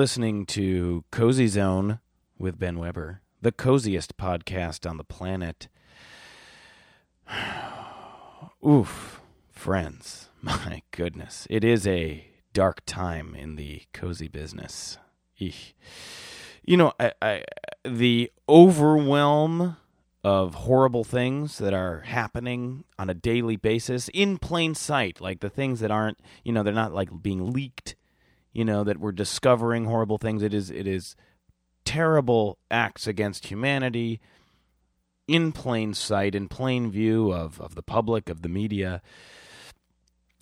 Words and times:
listening 0.00 0.46
to 0.46 1.04
Cozy 1.10 1.46
Zone 1.46 2.00
with 2.38 2.58
Ben 2.58 2.78
Weber, 2.78 3.20
the 3.42 3.52
coziest 3.52 4.16
podcast 4.16 4.88
on 4.88 4.96
the 4.96 5.04
planet. 5.04 5.68
Oof, 8.66 9.20
friends, 9.52 10.30
my 10.40 10.80
goodness. 10.90 11.46
It 11.50 11.64
is 11.64 11.86
a 11.86 12.26
dark 12.54 12.80
time 12.86 13.34
in 13.34 13.56
the 13.56 13.82
cozy 13.92 14.26
business. 14.26 14.96
You 15.36 15.52
know, 16.78 16.94
I, 16.98 17.12
I, 17.20 17.44
the 17.84 18.32
overwhelm 18.48 19.76
of 20.24 20.54
horrible 20.54 21.04
things 21.04 21.58
that 21.58 21.74
are 21.74 22.00
happening 22.00 22.84
on 22.98 23.10
a 23.10 23.14
daily 23.14 23.56
basis 23.56 24.08
in 24.14 24.38
plain 24.38 24.74
sight, 24.74 25.20
like 25.20 25.40
the 25.40 25.50
things 25.50 25.80
that 25.80 25.90
aren't, 25.90 26.20
you 26.42 26.52
know, 26.54 26.62
they're 26.62 26.72
not 26.72 26.94
like 26.94 27.22
being 27.22 27.52
leaked, 27.52 27.96
you 28.52 28.64
know, 28.64 28.84
that 28.84 28.98
we're 28.98 29.12
discovering 29.12 29.84
horrible 29.84 30.18
things. 30.18 30.42
It 30.42 30.54
is, 30.54 30.70
it 30.70 30.86
is 30.86 31.16
terrible 31.84 32.58
acts 32.70 33.06
against 33.06 33.46
humanity 33.46 34.20
in 35.26 35.52
plain 35.52 35.94
sight, 35.94 36.34
in 36.34 36.48
plain 36.48 36.90
view 36.90 37.32
of, 37.32 37.60
of 37.60 37.74
the 37.74 37.82
public, 37.82 38.28
of 38.28 38.42
the 38.42 38.48
media. 38.48 39.00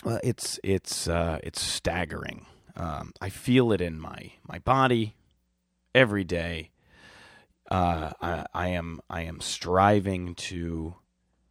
Well, 0.05 0.21
it's 0.23 0.61
it's 0.63 1.09
uh, 1.09 1.41
it's 1.43 1.61
staggering. 1.61 2.47
Um, 2.77 3.13
I 3.21 3.29
feel 3.31 3.73
it 3.73 3.81
in 3.81 4.01
my 4.01 4.33
my 4.47 4.61
body 4.61 5.17
every 5.95 6.25
day. 6.25 6.71
Uh, 7.71 8.13
I, 8.21 8.47
I 8.55 8.69
am 8.69 9.01
I 9.11 9.23
am 9.23 9.41
striving 9.41 10.35
to 10.37 10.95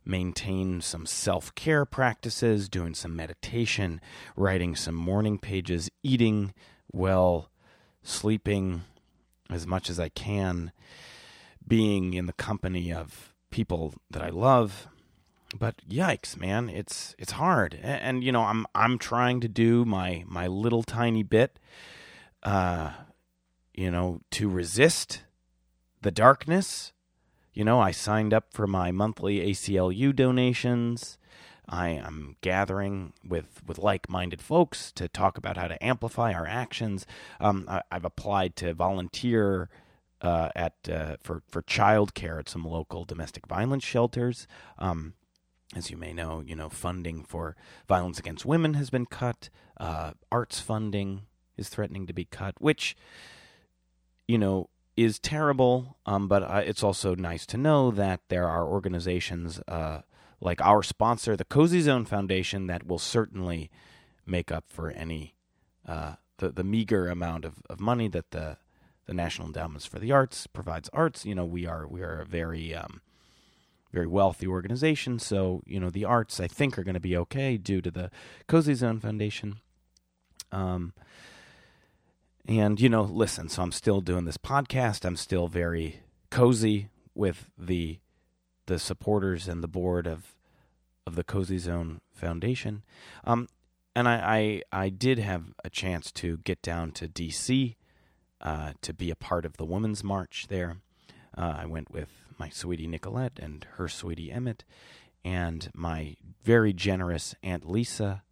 maintain 0.07 0.81
some 0.81 1.05
self 1.05 1.53
care 1.55 1.85
practices, 1.85 2.69
doing 2.69 2.93
some 2.93 3.15
meditation, 3.15 4.01
writing 4.35 4.75
some 4.75 4.95
morning 4.95 5.37
pages, 5.37 5.89
eating 6.03 6.53
well, 6.91 7.49
sleeping 8.03 8.83
as 9.49 9.67
much 9.67 9.89
as 9.89 9.99
I 9.99 10.09
can, 10.09 10.71
being 11.67 12.13
in 12.13 12.25
the 12.25 12.33
company 12.33 12.91
of 12.93 13.33
people 13.49 13.93
that 14.09 14.21
I 14.21 14.29
love. 14.29 14.87
But 15.57 15.75
yikes, 15.87 16.37
man, 16.37 16.69
it's 16.69 17.15
it's 17.17 17.33
hard, 17.33 17.73
and, 17.75 18.01
and 18.01 18.23
you 18.23 18.31
know 18.31 18.43
I'm 18.43 18.65
I'm 18.75 18.97
trying 18.97 19.39
to 19.41 19.47
do 19.47 19.85
my 19.85 20.23
my 20.27 20.47
little 20.47 20.83
tiny 20.83 21.23
bit, 21.23 21.57
uh, 22.43 22.91
you 23.73 23.89
know, 23.89 24.19
to 24.31 24.49
resist 24.49 25.23
the 26.01 26.11
darkness. 26.11 26.91
You 27.57 27.63
know, 27.63 27.79
I 27.79 27.89
signed 27.89 28.35
up 28.35 28.53
for 28.53 28.67
my 28.67 28.91
monthly 28.91 29.39
ACLU 29.39 30.15
donations. 30.15 31.17
I 31.67 31.89
am 31.89 32.35
gathering 32.41 33.13
with, 33.27 33.63
with 33.65 33.79
like 33.79 34.07
minded 34.07 34.43
folks 34.43 34.91
to 34.91 35.07
talk 35.07 35.39
about 35.39 35.57
how 35.57 35.67
to 35.67 35.83
amplify 35.83 36.33
our 36.33 36.45
actions. 36.45 37.07
Um, 37.39 37.65
I, 37.67 37.81
I've 37.91 38.05
applied 38.05 38.55
to 38.57 38.75
volunteer 38.75 39.69
uh, 40.21 40.49
at 40.55 40.75
uh, 40.87 41.15
for 41.19 41.41
for 41.47 41.63
childcare 41.63 42.37
at 42.37 42.47
some 42.47 42.63
local 42.63 43.05
domestic 43.05 43.47
violence 43.47 43.83
shelters. 43.83 44.47
Um, 44.77 45.15
as 45.75 45.89
you 45.89 45.97
may 45.97 46.13
know, 46.13 46.43
you 46.45 46.55
know 46.55 46.69
funding 46.69 47.23
for 47.23 47.55
violence 47.87 48.19
against 48.19 48.45
women 48.45 48.75
has 48.75 48.91
been 48.91 49.07
cut. 49.07 49.49
Uh, 49.77 50.11
arts 50.31 50.59
funding 50.59 51.23
is 51.57 51.69
threatening 51.69 52.05
to 52.05 52.13
be 52.13 52.25
cut, 52.25 52.53
which 52.59 52.95
you 54.27 54.37
know 54.37 54.69
is 54.97 55.19
terrible. 55.19 55.95
Um, 56.05 56.27
but 56.27 56.43
uh, 56.43 56.63
it's 56.65 56.83
also 56.83 57.15
nice 57.15 57.45
to 57.45 57.57
know 57.57 57.91
that 57.91 58.21
there 58.27 58.47
are 58.49 58.67
organizations 58.67 59.61
uh, 59.67 60.01
like 60.41 60.61
our 60.61 60.83
sponsor, 60.83 61.35
the 61.35 61.45
Cozy 61.45 61.81
Zone 61.81 62.05
Foundation, 62.05 62.67
that 62.67 62.85
will 62.85 62.99
certainly 62.99 63.71
make 64.25 64.51
up 64.51 64.65
for 64.67 64.91
any 64.91 65.35
uh, 65.87 66.13
the 66.37 66.49
the 66.49 66.63
meager 66.63 67.07
amount 67.07 67.45
of, 67.45 67.61
of 67.69 67.79
money 67.79 68.07
that 68.09 68.31
the 68.31 68.57
the 69.05 69.13
National 69.13 69.47
Endowments 69.47 69.85
for 69.85 69.99
the 69.99 70.11
Arts 70.11 70.47
provides 70.47 70.89
arts. 70.91 71.25
You 71.25 71.35
know, 71.35 71.45
we 71.45 71.65
are 71.65 71.87
we 71.87 72.01
are 72.01 72.19
a 72.19 72.25
very 72.25 72.75
um, 72.75 73.01
very 73.91 74.07
wealthy 74.07 74.47
organization, 74.47 75.17
so 75.19 75.63
you 75.65 75.79
know 75.79 75.89
the 75.89 76.05
arts 76.05 76.39
I 76.39 76.47
think 76.47 76.77
are 76.77 76.83
going 76.83 76.93
to 76.93 76.99
be 76.99 77.17
okay 77.17 77.57
due 77.57 77.81
to 77.81 77.89
the 77.89 78.11
Cozy 78.47 78.73
Zone 78.73 78.99
Foundation. 78.99 79.59
Um, 80.51 80.93
and 82.47 82.79
you 82.79 82.89
know, 82.89 83.03
listen, 83.03 83.49
so 83.49 83.61
I'm 83.61 83.71
still 83.71 84.01
doing 84.01 84.25
this 84.25 84.37
podcast. 84.37 85.05
I'm 85.05 85.17
still 85.17 85.47
very 85.47 86.01
cozy 86.29 86.89
with 87.13 87.49
the 87.57 87.99
the 88.67 88.79
supporters 88.79 89.47
and 89.47 89.63
the 89.63 89.67
board 89.67 90.07
of 90.07 90.35
of 91.05 91.15
the 91.15 91.23
Cozy 91.23 91.57
Zone 91.57 92.01
Foundation. 92.13 92.83
Um, 93.23 93.47
and 93.95 94.07
I, 94.07 94.61
I 94.71 94.83
I 94.85 94.89
did 94.89 95.19
have 95.19 95.53
a 95.63 95.69
chance 95.69 96.11
to 96.13 96.37
get 96.37 96.61
down 96.61 96.91
to 96.93 97.07
D.C. 97.07 97.75
Uh, 98.39 98.73
to 98.81 98.93
be 98.93 99.09
a 99.09 99.15
part 99.15 99.45
of 99.45 99.57
the 99.57 99.65
Women's 99.65 100.03
March 100.03 100.45
there. 100.47 100.77
Uh, 101.37 101.55
I 101.59 101.65
went 101.65 101.91
with 101.91 102.09
my 102.37 102.49
sweetie 102.49 102.87
Nicolette 102.87 103.39
and 103.41 103.65
her 103.75 103.87
sweetie 103.87 104.31
Emmett, 104.31 104.63
and 105.25 105.69
my 105.73 106.15
very 106.43 106.71
generous 106.71 107.35
Aunt 107.43 107.69
Lisa 107.69 108.23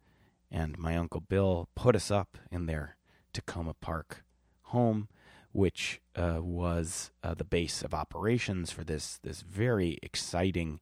and 0.50 0.78
my 0.78 0.96
Uncle 0.96 1.20
Bill 1.20 1.68
put 1.74 1.96
us 1.96 2.10
up 2.10 2.38
in 2.50 2.66
their 2.66 2.95
Takoma 3.40 3.74
Park 3.80 4.24
home 4.62 5.08
which 5.56 6.02
uh, 6.14 6.38
was 6.42 7.10
uh, 7.24 7.32
the 7.32 7.44
base 7.44 7.80
of 7.80 7.94
operations 7.94 8.70
for 8.70 8.84
this 8.84 9.18
this 9.22 9.40
very 9.40 9.98
exciting, 10.02 10.78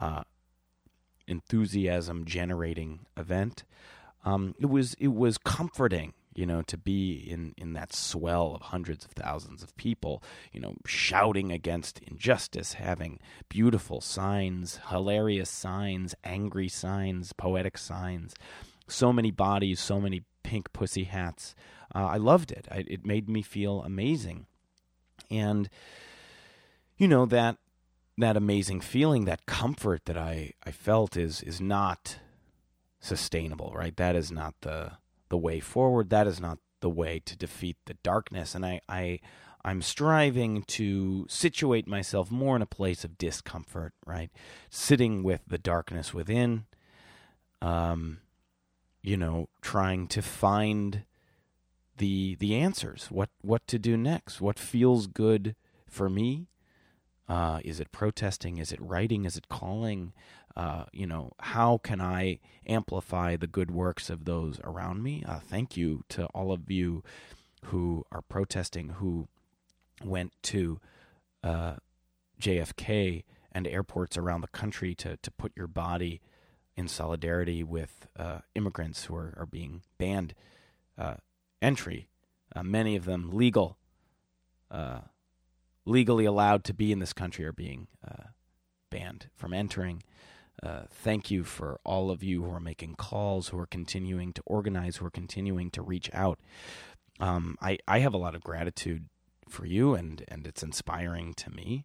uh, 0.00 0.22
enthusiasm 1.28 2.24
generating 2.24 3.00
event. 3.18 3.64
Um, 4.24 4.54
it 4.58 4.70
was 4.70 4.94
it 4.94 5.08
was 5.08 5.36
comforting, 5.36 6.14
you 6.34 6.46
know, 6.46 6.62
to 6.62 6.78
be 6.78 7.12
in 7.12 7.52
in 7.58 7.74
that 7.74 7.92
swell 7.92 8.54
of 8.54 8.62
hundreds 8.62 9.04
of 9.04 9.10
thousands 9.10 9.62
of 9.62 9.76
people, 9.76 10.22
you 10.50 10.60
know, 10.60 10.76
shouting 10.86 11.52
against 11.52 11.98
injustice, 11.98 12.72
having 12.72 13.18
beautiful 13.50 14.00
signs, 14.00 14.80
hilarious 14.88 15.50
signs, 15.50 16.14
angry 16.24 16.68
signs, 16.68 17.34
poetic 17.34 17.76
signs, 17.76 18.34
so 18.88 19.12
many 19.12 19.30
bodies, 19.30 19.78
so 19.78 20.00
many 20.00 20.22
pink 20.46 20.72
pussy 20.72 21.04
hats. 21.04 21.56
Uh, 21.92 22.06
I 22.06 22.16
loved 22.18 22.52
it. 22.52 22.68
I, 22.70 22.84
it 22.86 23.04
made 23.04 23.28
me 23.28 23.42
feel 23.42 23.82
amazing, 23.82 24.46
and 25.28 25.68
you 26.96 27.08
know 27.08 27.26
that 27.26 27.56
that 28.16 28.36
amazing 28.36 28.80
feeling, 28.80 29.24
that 29.24 29.44
comfort 29.46 30.04
that 30.04 30.16
I, 30.16 30.52
I 30.64 30.70
felt 30.70 31.16
is 31.16 31.42
is 31.42 31.60
not 31.60 32.18
sustainable, 33.00 33.72
right? 33.74 33.96
That 33.96 34.14
is 34.14 34.30
not 34.30 34.54
the 34.60 34.92
the 35.28 35.36
way 35.36 35.58
forward. 35.58 36.10
That 36.10 36.28
is 36.28 36.40
not 36.40 36.58
the 36.80 36.90
way 36.90 37.20
to 37.24 37.36
defeat 37.36 37.76
the 37.86 37.94
darkness. 38.02 38.54
And 38.54 38.64
I, 38.64 38.80
I 38.88 39.18
I'm 39.64 39.82
striving 39.82 40.62
to 40.62 41.26
situate 41.28 41.88
myself 41.88 42.30
more 42.30 42.54
in 42.54 42.62
a 42.62 42.66
place 42.66 43.02
of 43.04 43.18
discomfort, 43.18 43.94
right? 44.06 44.30
Sitting 44.70 45.24
with 45.24 45.40
the 45.48 45.58
darkness 45.58 46.14
within, 46.14 46.66
um, 47.60 48.18
you 49.06 49.16
know, 49.16 49.48
trying 49.62 50.08
to 50.08 50.20
find 50.20 51.04
the 51.96 52.34
the 52.40 52.56
answers. 52.56 53.06
What 53.08 53.30
what 53.40 53.64
to 53.68 53.78
do 53.78 53.96
next? 53.96 54.40
What 54.40 54.58
feels 54.58 55.06
good 55.06 55.54
for 55.88 56.10
me? 56.10 56.48
Uh, 57.28 57.60
is 57.64 57.78
it 57.78 57.92
protesting? 57.92 58.58
Is 58.58 58.72
it 58.72 58.80
writing? 58.82 59.24
Is 59.24 59.36
it 59.36 59.48
calling? 59.48 60.12
Uh, 60.56 60.86
you 60.92 61.06
know, 61.06 61.32
how 61.38 61.78
can 61.78 62.00
I 62.00 62.40
amplify 62.66 63.36
the 63.36 63.46
good 63.46 63.70
works 63.70 64.10
of 64.10 64.24
those 64.24 64.58
around 64.64 65.04
me? 65.04 65.22
Uh, 65.24 65.38
thank 65.38 65.76
you 65.76 66.02
to 66.08 66.26
all 66.26 66.50
of 66.50 66.68
you 66.68 67.04
who 67.66 68.04
are 68.10 68.22
protesting, 68.22 68.88
who 68.88 69.28
went 70.02 70.32
to 70.42 70.80
uh, 71.44 71.74
JFK 72.40 73.22
and 73.52 73.68
airports 73.68 74.18
around 74.18 74.40
the 74.40 74.48
country 74.48 74.96
to, 74.96 75.16
to 75.18 75.30
put 75.30 75.52
your 75.54 75.68
body 75.68 76.20
in 76.76 76.88
solidarity 76.88 77.62
with 77.62 78.06
uh, 78.18 78.40
immigrants 78.54 79.04
who 79.04 79.16
are, 79.16 79.34
are 79.36 79.46
being 79.46 79.82
banned 79.98 80.34
uh, 80.98 81.14
entry, 81.62 82.08
uh, 82.54 82.62
many 82.62 82.96
of 82.96 83.04
them 83.04 83.30
legal 83.32 83.78
legally 85.86 86.24
allowed 86.24 86.64
to 86.64 86.74
be 86.74 86.92
in 86.92 86.98
this 86.98 87.12
country 87.12 87.46
are 87.46 87.52
being 87.52 87.86
uh, 88.06 88.24
banned 88.90 89.28
from 89.34 89.54
entering. 89.54 90.02
Uh, 90.62 90.82
thank 90.90 91.30
you 91.30 91.44
for 91.44 91.78
all 91.84 92.10
of 92.10 92.22
you 92.22 92.42
who 92.42 92.50
are 92.50 92.60
making 92.60 92.96
calls, 92.96 93.48
who 93.48 93.58
are 93.58 93.66
continuing 93.66 94.32
to 94.32 94.42
organize, 94.44 94.96
who 94.96 95.06
are 95.06 95.10
continuing 95.10 95.70
to 95.70 95.82
reach 95.82 96.10
out. 96.12 96.40
Um, 97.20 97.56
I, 97.62 97.78
I 97.86 98.00
have 98.00 98.14
a 98.14 98.18
lot 98.18 98.34
of 98.34 98.42
gratitude 98.42 99.06
for 99.48 99.64
you, 99.64 99.94
and, 99.94 100.24
and 100.28 100.46
it's 100.46 100.62
inspiring 100.62 101.34
to 101.34 101.50
me. 101.50 101.84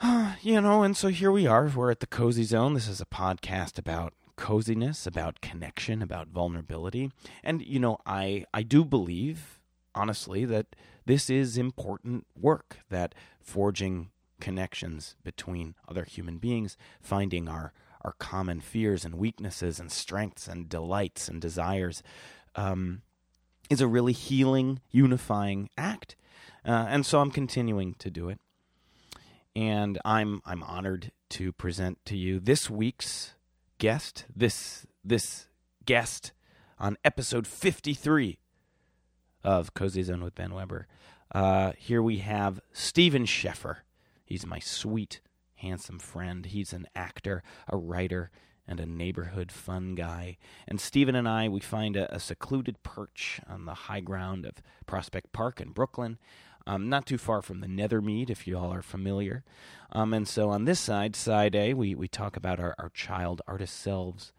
you 0.42 0.60
know, 0.60 0.82
and 0.82 0.96
so 0.96 1.08
here 1.08 1.30
we 1.30 1.46
are. 1.46 1.66
We're 1.74 1.90
at 1.90 2.00
the 2.00 2.06
Cozy 2.06 2.44
Zone. 2.44 2.72
This 2.74 2.88
is 2.88 3.00
a 3.00 3.06
podcast 3.06 3.78
about 3.78 4.14
coziness, 4.36 5.06
about 5.06 5.42
connection, 5.42 6.00
about 6.00 6.28
vulnerability. 6.28 7.10
And, 7.44 7.60
you 7.60 7.78
know, 7.78 7.98
I, 8.06 8.46
I 8.54 8.62
do 8.62 8.84
believe, 8.84 9.60
honestly, 9.94 10.46
that 10.46 10.74
this 11.04 11.28
is 11.28 11.58
important 11.58 12.26
work, 12.34 12.78
that 12.88 13.14
forging 13.42 14.10
connections 14.40 15.16
between 15.22 15.74
other 15.86 16.04
human 16.04 16.38
beings, 16.38 16.78
finding 17.02 17.46
our, 17.46 17.74
our 18.00 18.12
common 18.12 18.60
fears 18.60 19.04
and 19.04 19.16
weaknesses 19.16 19.78
and 19.78 19.92
strengths 19.92 20.48
and 20.48 20.70
delights 20.70 21.28
and 21.28 21.42
desires, 21.42 22.02
um, 22.56 23.02
is 23.68 23.82
a 23.82 23.86
really 23.86 24.14
healing, 24.14 24.80
unifying 24.90 25.68
act. 25.76 26.16
Uh, 26.64 26.86
and 26.88 27.04
so 27.04 27.20
I'm 27.20 27.30
continuing 27.30 27.94
to 27.98 28.10
do 28.10 28.30
it. 28.30 28.40
And 29.56 29.98
I'm 30.04 30.40
I'm 30.44 30.62
honored 30.62 31.12
to 31.30 31.52
present 31.52 31.98
to 32.06 32.16
you 32.16 32.38
this 32.38 32.70
week's 32.70 33.34
guest, 33.78 34.26
this 34.34 34.86
this 35.04 35.48
guest 35.84 36.32
on 36.78 36.96
episode 37.04 37.46
53 37.46 38.38
of 39.42 39.74
Cozy 39.74 40.02
Zone 40.02 40.22
with 40.22 40.34
Ben 40.34 40.54
Weber. 40.54 40.86
Uh, 41.32 41.72
here 41.76 42.02
we 42.02 42.18
have 42.18 42.60
Steven 42.72 43.24
Sheffer. 43.24 43.78
He's 44.24 44.46
my 44.46 44.60
sweet, 44.60 45.20
handsome 45.56 45.98
friend. 45.98 46.46
He's 46.46 46.72
an 46.72 46.86
actor, 46.94 47.42
a 47.68 47.76
writer, 47.76 48.30
and 48.66 48.78
a 48.78 48.86
neighborhood 48.86 49.50
fun 49.50 49.94
guy. 49.94 50.38
And 50.68 50.80
Steven 50.80 51.14
and 51.16 51.28
I, 51.28 51.48
we 51.48 51.60
find 51.60 51.96
a, 51.96 52.14
a 52.14 52.20
secluded 52.20 52.82
perch 52.82 53.40
on 53.48 53.64
the 53.64 53.74
high 53.74 54.00
ground 54.00 54.46
of 54.46 54.62
Prospect 54.86 55.32
Park 55.32 55.60
in 55.60 55.70
Brooklyn, 55.70 56.18
um, 56.70 56.88
not 56.88 57.04
too 57.04 57.18
far 57.18 57.42
from 57.42 57.60
the 57.60 57.66
Nethermead, 57.66 58.30
if 58.30 58.46
you 58.46 58.56
all 58.56 58.72
are 58.72 58.82
familiar. 58.82 59.42
Um, 59.90 60.14
and 60.14 60.28
so 60.28 60.50
on 60.50 60.66
this 60.66 60.78
side, 60.78 61.16
side 61.16 61.56
A, 61.56 61.74
we, 61.74 61.96
we 61.96 62.06
talk 62.06 62.36
about 62.36 62.60
our, 62.60 62.76
our 62.78 62.90
child 62.90 63.42
artist 63.48 63.76
selves, 63.76 64.32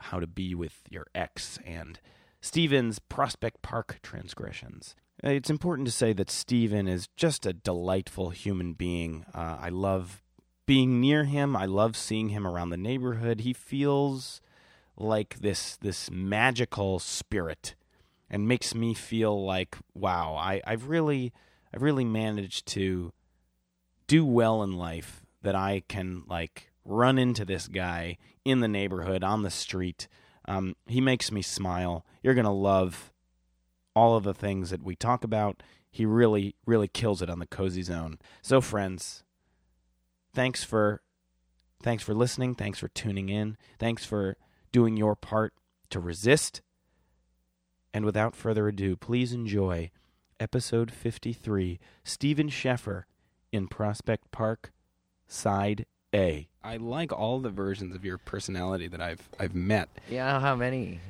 how 0.00 0.18
to 0.18 0.26
be 0.26 0.52
with 0.52 0.80
your 0.90 1.06
ex, 1.14 1.60
and 1.64 2.00
Steven's 2.40 2.98
Prospect 2.98 3.62
Park 3.62 4.00
transgressions. 4.02 4.96
Uh, 5.24 5.30
It's 5.30 5.50
important 5.50 5.86
to 5.86 5.92
say 5.92 6.12
that 6.12 6.28
Steven 6.28 6.88
is 6.88 7.08
just 7.16 7.46
a 7.46 7.52
delightful 7.52 8.30
human 8.30 8.72
being. 8.72 9.24
Uh, 9.32 9.58
I 9.60 9.68
love 9.68 10.24
being 10.66 11.00
near 11.00 11.22
him. 11.24 11.54
I 11.54 11.66
love 11.66 11.96
seeing 11.96 12.30
him 12.30 12.46
around 12.46 12.70
the 12.70 12.76
neighborhood. 12.76 13.42
He 13.42 13.52
feels 13.52 14.40
like 14.96 15.38
this 15.40 15.76
this 15.76 16.10
magical 16.10 16.98
spirit 16.98 17.74
and 18.28 18.48
makes 18.48 18.74
me 18.74 18.92
feel 18.92 19.44
like 19.44 19.76
wow, 19.94 20.34
I, 20.34 20.60
I've 20.66 20.88
really 20.88 21.32
I've 21.72 21.82
really 21.82 22.04
managed 22.04 22.66
to 22.68 23.12
do 24.06 24.26
well 24.26 24.62
in 24.62 24.72
life 24.72 25.22
that 25.42 25.54
I 25.54 25.82
can 25.88 26.24
like 26.26 26.70
run 26.84 27.18
into 27.18 27.44
this 27.44 27.68
guy 27.68 28.18
in 28.44 28.60
the 28.60 28.68
neighborhood 28.68 29.22
on 29.22 29.42
the 29.42 29.50
street. 29.50 30.08
Um, 30.46 30.74
he 30.86 31.00
makes 31.00 31.30
me 31.30 31.42
smile. 31.42 32.04
You're 32.22 32.34
gonna 32.34 32.52
love 32.52 33.12
all 33.94 34.16
of 34.16 34.24
the 34.24 34.34
things 34.34 34.70
that 34.70 34.82
we 34.82 34.96
talk 34.96 35.24
about. 35.24 35.62
He 35.90 36.06
really, 36.06 36.54
really 36.66 36.88
kills 36.88 37.22
it 37.22 37.30
on 37.30 37.38
the 37.38 37.46
cozy 37.46 37.82
zone. 37.82 38.18
So, 38.42 38.60
friends, 38.60 39.24
thanks 40.34 40.64
for 40.64 41.02
thanks 41.82 42.02
for 42.02 42.14
listening. 42.14 42.54
Thanks 42.54 42.78
for 42.78 42.88
tuning 42.88 43.28
in. 43.28 43.56
Thanks 43.78 44.04
for 44.04 44.36
doing 44.72 44.96
your 44.96 45.16
part 45.16 45.54
to 45.90 46.00
resist. 46.00 46.62
And 47.92 48.04
without 48.04 48.36
further 48.36 48.68
ado, 48.68 48.96
please 48.96 49.32
enjoy 49.32 49.90
episode 50.40 50.90
53 50.90 51.78
Stephen 52.02 52.48
Sheffer 52.48 53.04
in 53.52 53.68
Prospect 53.68 54.30
Park, 54.32 54.72
Side 55.28 55.86
A. 56.14 56.48
I 56.64 56.76
like 56.78 57.12
all 57.12 57.38
the 57.40 57.50
versions 57.50 57.94
of 57.94 58.04
your 58.04 58.18
personality 58.18 58.88
that 58.88 59.00
I've 59.00 59.28
I've 59.38 59.54
met. 59.54 59.88
Yeah, 60.08 60.40
how 60.40 60.56
many 60.56 61.00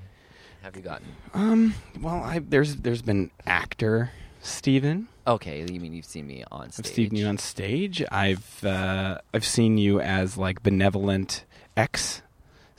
have 0.62 0.76
you 0.76 0.82
gotten? 0.82 1.06
Um, 1.32 1.74
well, 2.00 2.22
I 2.22 2.40
there's 2.40 2.76
there's 2.76 3.02
been 3.02 3.30
actor 3.46 4.10
Steven. 4.42 5.08
Okay, 5.26 5.64
you 5.70 5.80
mean 5.80 5.92
you've 5.92 6.04
seen 6.06 6.26
me 6.26 6.44
on 6.50 6.64
I've 6.66 6.74
stage? 6.74 6.94
seen 6.94 7.14
you 7.14 7.26
on 7.26 7.38
stage. 7.38 8.02
I've 8.10 8.64
uh, 8.64 9.18
I've 9.32 9.44
seen 9.44 9.78
you 9.78 10.00
as 10.00 10.36
like 10.36 10.62
benevolent 10.62 11.44
ex 11.76 12.22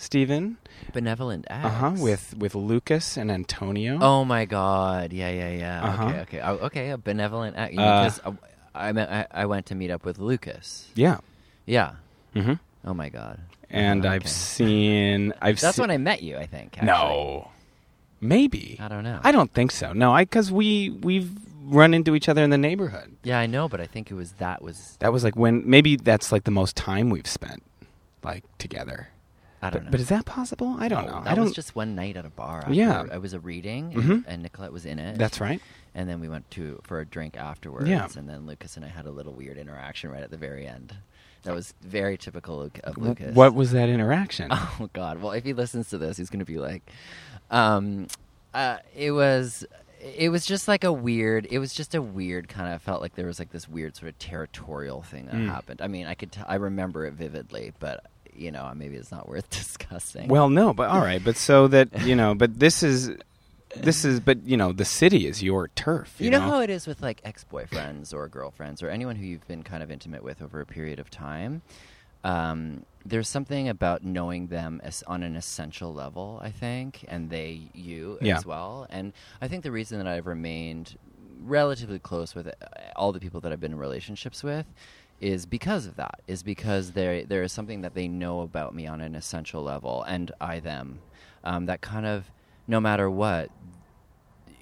Steven. 0.01 0.57
Benevolent 0.93 1.45
Acts. 1.49 1.65
Uh 1.65 1.69
huh. 1.69 1.93
With 1.97 2.35
with 2.37 2.55
Lucas 2.55 3.17
and 3.17 3.29
Antonio. 3.31 3.99
Oh 4.01 4.25
my 4.25 4.45
God! 4.45 5.13
Yeah, 5.13 5.29
yeah, 5.29 5.49
yeah. 5.51 5.83
Uh-huh. 5.83 6.03
Okay, 6.05 6.19
okay, 6.21 6.41
oh, 6.41 6.53
okay. 6.67 6.89
A 6.89 6.97
benevolent 6.97 7.55
act. 7.55 7.77
Uh, 7.77 8.09
Because 8.09 8.19
I, 8.73 8.89
I, 8.89 9.19
I 9.21 9.27
I 9.31 9.45
went 9.45 9.67
to 9.67 9.75
meet 9.75 9.91
up 9.91 10.03
with 10.03 10.17
Lucas. 10.17 10.87
yeah. 10.95 11.19
Yeah. 11.67 11.93
Mm-hmm. 12.35 12.53
Oh 12.85 12.93
my 12.95 13.09
God. 13.09 13.39
And 13.69 14.03
Uh-huh, 14.05 14.15
I've 14.15 14.27
seen. 14.27 15.33
I've 15.41 15.59
That's 15.61 15.77
se- 15.77 15.81
when 15.83 15.91
I 15.91 15.97
met 15.97 16.23
you. 16.23 16.37
I 16.37 16.47
think. 16.47 16.77
Actually. 16.77 16.87
No. 16.87 17.51
Maybe. 18.19 18.77
I 18.79 18.87
don't 18.87 19.03
know. 19.03 19.19
I 19.23 19.31
don't 19.31 19.51
think 19.53 19.71
so. 19.71 19.93
No, 19.93 20.11
I 20.11 20.23
because 20.25 20.51
we 20.51 20.89
we've 20.89 21.29
run 21.65 21.93
into 21.93 22.15
each 22.15 22.27
other 22.27 22.43
in 22.43 22.49
the 22.49 22.57
neighborhood. 22.57 23.15
Yeah, 23.23 23.39
I 23.39 23.45
know, 23.45 23.69
but 23.69 23.79
I 23.79 23.85
think 23.85 24.09
it 24.11 24.15
was 24.15 24.33
that 24.33 24.61
was. 24.61 24.97
That 24.99 25.13
was 25.13 25.23
like 25.23 25.35
when 25.35 25.61
maybe 25.69 25.95
that's 25.95 26.31
like 26.31 26.43
the 26.43 26.51
most 26.51 26.75
time 26.75 27.09
we've 27.09 27.27
spent 27.27 27.61
like 28.23 28.43
together. 28.57 29.09
I 29.61 29.69
don't 29.69 29.73
But, 29.79 29.83
know. 29.85 29.91
but 29.91 29.99
is 29.99 30.09
that 30.09 30.25
possible? 30.25 30.75
I 30.79 30.87
don't 30.87 31.05
No, 31.05 31.11
know. 31.19 31.23
That 31.23 31.31
I 31.31 31.35
don't. 31.35 31.43
was 31.45 31.53
just 31.53 31.75
one 31.75 31.93
night 31.95 32.17
at 32.17 32.25
a 32.25 32.29
bar. 32.29 32.59
After 32.59 32.73
Yeah. 32.73 33.05
I 33.11 33.17
was 33.19 33.33
a 33.33 33.39
reading, 33.39 33.93
and, 33.93 34.03
Mhm. 34.03 34.23
and 34.27 34.41
Nicolette 34.43 34.73
was 34.73 34.85
in 34.85 34.97
it. 34.97 35.17
That's 35.17 35.39
right. 35.39 35.61
And 35.93 36.09
then 36.09 36.19
we 36.19 36.27
went 36.29 36.49
to 36.51 36.79
for 36.83 36.99
a 36.99 37.05
drink 37.05 37.37
afterwards. 37.37 37.87
Yeah. 37.87 38.07
And 38.17 38.27
then 38.27 38.47
Lucas 38.47 38.75
and 38.75 38.83
I 38.85 38.87
had 38.89 39.05
a 39.05 39.11
little 39.11 39.33
weird 39.33 39.57
interaction 39.57 40.09
right 40.09 40.23
at 40.23 40.31
the 40.31 40.37
very 40.37 40.65
end. 40.65 40.95
That 41.43 41.53
was 41.55 41.73
very 41.81 42.17
typical 42.17 42.61
of 42.61 42.71
of 42.83 42.97
Lucas. 42.97 43.35
What 43.35 43.53
was 43.55 43.71
that 43.71 43.89
interaction? 43.89 44.49
Oh 44.79 44.89
God! 44.93 45.21
Well, 45.21 45.31
if 45.33 45.43
he 45.43 45.53
listens 45.53 45.89
to 45.89 45.97
this, 45.97 46.17
he's 46.17 46.29
going 46.29 46.39
to 46.39 46.45
be 46.45 46.57
like, 46.59 46.89
um, 47.49 48.07
uh, 48.53 48.77
it 48.95 49.11
was 49.11 49.65
it 49.99 50.29
was 50.29 50.45
just 50.45 50.67
like 50.67 50.83
a 50.83 50.91
weird 50.91 51.45
it 51.51 51.59
was 51.59 51.73
just 51.75 51.93
a 51.93 52.01
weird 52.01 52.47
kind 52.47 52.73
of 52.73 52.81
felt 52.81 53.01
like 53.01 53.13
there 53.15 53.27
was 53.27 53.37
like 53.37 53.51
this 53.51 53.69
weird 53.69 53.95
sort 53.95 54.09
of 54.09 54.17
territorial 54.17 55.03
thing 55.03 55.25
that 55.27 55.35
Mm. 55.35 55.45
happened 55.47 55.79
i 55.79 55.87
mean 55.87 56.07
i 56.07 56.15
could 56.15 56.31
t- 56.31 56.41
i 56.47 56.55
remember 56.55 57.05
it 57.05 57.13
vividly 57.13 57.71
but 57.79 58.03
you 58.41 58.51
know 58.51 58.71
maybe 58.75 58.95
it's 58.97 59.11
not 59.11 59.29
worth 59.29 59.49
discussing 59.61 60.27
Well, 60.27 60.49
no, 60.49 60.73
but 60.73 60.89
all 60.89 61.01
right, 61.01 61.23
but 61.23 61.37
so 61.37 61.67
that 61.69 61.87
you 62.05 62.15
know, 62.15 62.35
but 62.35 62.59
this 62.59 62.83
is 62.83 63.11
this 63.75 64.03
is, 64.03 64.19
but 64.19 64.45
you 64.45 64.57
know, 64.57 64.73
the 64.73 64.83
city 64.83 65.27
is 65.27 65.41
your 65.41 65.69
turf. 65.69 66.15
You, 66.19 66.25
you 66.25 66.31
know 66.31 66.41
how 66.41 66.59
it 66.59 66.69
is 66.69 66.85
with 66.87 67.01
like 67.01 67.21
ex-boyfriends 67.23 68.13
or 68.13 68.27
girlfriends 68.27 68.83
or 68.83 68.89
anyone 68.89 69.15
who 69.15 69.25
you've 69.25 69.47
been 69.47 69.63
kind 69.63 69.81
of 69.81 69.89
intimate 69.89 70.23
with 70.23 70.41
over 70.41 70.59
a 70.59 70.65
period 70.65 70.99
of 70.99 71.09
time 71.09 71.61
um, 72.23 72.85
there's 73.05 73.27
something 73.27 73.67
about 73.69 74.03
knowing 74.03 74.47
them 74.47 74.79
as 74.83 75.03
on 75.07 75.23
an 75.23 75.35
essential 75.35 75.93
level 75.93 76.39
i 76.43 76.51
think 76.51 77.03
and 77.07 77.29
they 77.29 77.61
you 77.73 78.17
Yeah. 78.21 78.37
as 78.37 78.45
well 78.45 78.85
and 78.89 79.13
i 79.41 79.47
think 79.47 79.63
the 79.63 79.71
reason 79.71 79.97
that 79.97 80.07
i've 80.07 80.27
remained 80.27 80.97
relatively 81.43 81.97
close 81.97 82.35
with 82.35 82.47
uh, 82.47 82.51
all 82.95 83.11
the 83.11 83.19
people 83.19 83.39
that 83.41 83.51
i've 83.51 83.59
been 83.59 83.71
in 83.71 83.77
relationships 83.79 84.43
with 84.43 84.65
is 85.21 85.45
because 85.45 85.85
of 85.85 85.95
that 85.95 86.19
is 86.27 86.41
because 86.43 86.91
there 86.93 87.23
there 87.25 87.43
is 87.43 87.51
something 87.51 87.81
that 87.81 87.93
they 87.93 88.07
know 88.07 88.41
about 88.41 88.73
me 88.75 88.87
on 88.87 88.99
an 89.01 89.13
essential 89.15 89.61
level 89.61 90.01
and 90.03 90.31
i 90.41 90.59
them 90.59 90.99
um, 91.43 91.67
that 91.67 91.79
kind 91.81 92.05
of 92.07 92.31
no 92.67 92.79
matter 92.81 93.09
what 93.09 93.49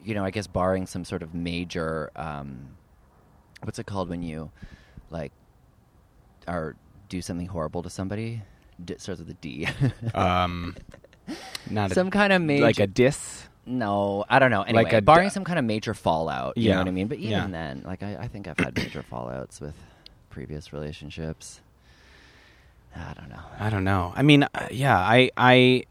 you 0.03 0.13
know 0.13 0.23
i 0.25 0.29
guess 0.31 0.47
barring 0.47 0.85
some 0.85 1.05
sort 1.05 1.23
of 1.23 1.33
major 1.33 2.11
um, 2.17 2.75
what's 3.63 3.79
it 3.79 3.85
called 3.85 4.09
when 4.09 4.21
you 4.21 4.51
like 5.09 5.31
or 6.47 6.75
do 7.07 7.21
something 7.21 7.47
horrible 7.47 7.81
to 7.81 7.89
somebody 7.89 8.41
D- 8.83 8.95
starts 8.97 9.19
with 9.19 9.29
a 9.29 9.33
d 9.35 9.67
um, 10.13 10.75
not 11.69 11.91
some 11.91 12.09
kind 12.11 12.33
of 12.33 12.41
major 12.41 12.63
like 12.65 12.79
a 12.79 12.87
diss. 12.87 13.47
no 13.65 14.25
i 14.29 14.39
don't 14.39 14.51
know 14.51 14.63
anyway 14.63 14.83
Like 14.83 14.93
a 14.93 15.01
barring 15.01 15.29
some 15.29 15.43
kind 15.45 15.57
of 15.59 15.63
major 15.65 15.93
fallout 15.93 16.57
you 16.57 16.67
Yeah. 16.67 16.73
know 16.75 16.79
what 16.81 16.87
i 16.87 16.91
mean 16.91 17.07
but 17.07 17.17
even 17.17 17.29
Yeah. 17.29 17.47
then 17.47 17.83
like 17.85 18.03
I, 18.03 18.17
I 18.23 18.27
think 18.27 18.47
i've 18.47 18.57
had 18.57 18.75
major 18.75 19.03
fallouts 19.03 19.61
with 19.61 19.75
previous 20.29 20.71
relationships 20.73 21.61
i 22.95 23.13
don't 23.13 23.29
know 23.29 23.39
I 23.59 23.69
don't 23.69 23.83
know. 23.83 24.13
I 24.15 24.23
mean, 24.23 24.43
uh, 24.43 24.67
yeah, 24.71 24.97
I, 24.97 25.31
I, 25.35 25.83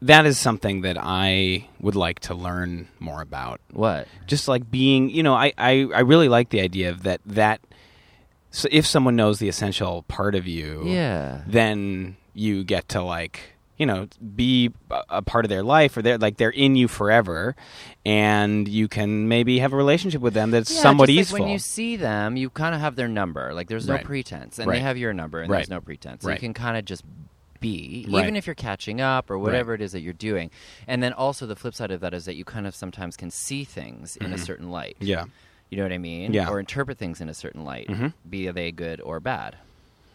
that 0.00 0.26
is 0.26 0.38
something 0.38 0.82
that 0.82 0.96
I 0.98 1.68
would 1.80 1.96
like 1.96 2.20
to 2.20 2.34
learn 2.34 2.86
more 3.00 3.20
about. 3.20 3.60
what 3.72 4.06
Just 4.26 4.46
like 4.46 4.70
being, 4.70 5.10
you 5.10 5.24
know, 5.24 5.34
I, 5.34 5.52
I, 5.58 5.88
I 5.92 6.00
really 6.00 6.28
like 6.28 6.50
the 6.50 6.60
idea 6.60 6.90
of 6.90 7.02
that. 7.02 7.20
That 7.26 7.60
so 8.52 8.68
if 8.70 8.86
someone 8.86 9.16
knows 9.16 9.40
the 9.40 9.48
essential 9.48 10.04
part 10.04 10.34
of 10.36 10.46
you, 10.46 10.84
yeah 10.86 11.42
then 11.46 12.16
you 12.32 12.62
get 12.64 12.88
to 12.90 13.02
like 13.02 13.54
you 13.80 13.86
know 13.86 14.06
be 14.36 14.70
a- 14.90 15.22
part 15.22 15.44
of 15.44 15.48
their 15.48 15.62
life 15.62 15.96
or 15.96 16.02
they're 16.02 16.18
like 16.18 16.36
they're 16.36 16.50
in 16.50 16.76
you 16.76 16.86
forever 16.86 17.56
and 18.04 18.68
you 18.68 18.86
can 18.88 19.26
maybe 19.28 19.58
have 19.58 19.72
a 19.72 19.76
relationship 19.76 20.20
with 20.20 20.34
them 20.34 20.50
that's 20.50 20.70
Yeah, 20.74 20.82
somewhat 20.82 21.06
just 21.08 21.16
like 21.16 21.20
easeful 21.22 21.38
when 21.40 21.48
you 21.48 21.58
see 21.58 21.96
them, 21.96 22.36
you 22.36 22.50
kind 22.50 22.74
of 22.74 22.80
have 22.80 22.94
their 22.96 23.08
number. 23.08 23.52
Like 23.54 23.68
there's 23.68 23.88
no 23.88 23.94
Right. 23.94 24.04
pretense, 24.04 24.58
and 24.58 24.68
Right. 24.68 24.76
they 24.76 24.80
have 24.82 24.96
your 24.98 25.12
number, 25.12 25.40
and 25.40 25.50
Right. 25.50 25.58
there's 25.58 25.70
no 25.70 25.80
pretense. 25.80 26.22
So 26.22 26.28
Right. 26.28 26.34
you 26.34 26.40
can 26.40 26.54
kind 26.54 26.76
of 26.76 26.84
just 26.84 27.04
be, 27.60 28.06
Right. 28.08 28.22
even 28.22 28.36
if 28.36 28.46
you're 28.46 28.54
catching 28.54 29.00
up 29.02 29.30
or 29.30 29.38
whatever 29.38 29.74
it 29.74 29.82
is 29.82 29.92
that 29.92 30.00
you're 30.00 30.12
doing. 30.14 30.50
And 30.86 31.02
then 31.02 31.12
also 31.12 31.46
the 31.46 31.56
flip 31.56 31.74
side 31.74 31.90
of 31.90 32.00
that 32.00 32.14
is 32.14 32.24
that 32.24 32.34
you 32.36 32.44
kind 32.44 32.66
of 32.66 32.74
sometimes 32.74 33.16
can 33.16 33.30
see 33.30 33.64
things 33.64 34.16
in 34.16 34.32
a 34.32 34.38
certain 34.38 34.70
light. 34.70 34.96
Mm-hmm. 35.00 35.06
yeah 35.06 35.24
You 35.70 35.76
know 35.76 35.84
what 35.84 35.92
I 35.92 35.98
mean? 35.98 36.32
Yeah. 36.34 36.48
Or 36.50 36.58
interpret 36.58 36.98
things 36.98 37.20
in 37.20 37.28
a 37.28 37.34
certain 37.34 37.64
light, 37.64 37.86
Mhm. 37.88 38.12
be 38.28 38.50
they 38.50 38.72
good 38.72 39.00
or 39.02 39.20
bad. 39.20 39.56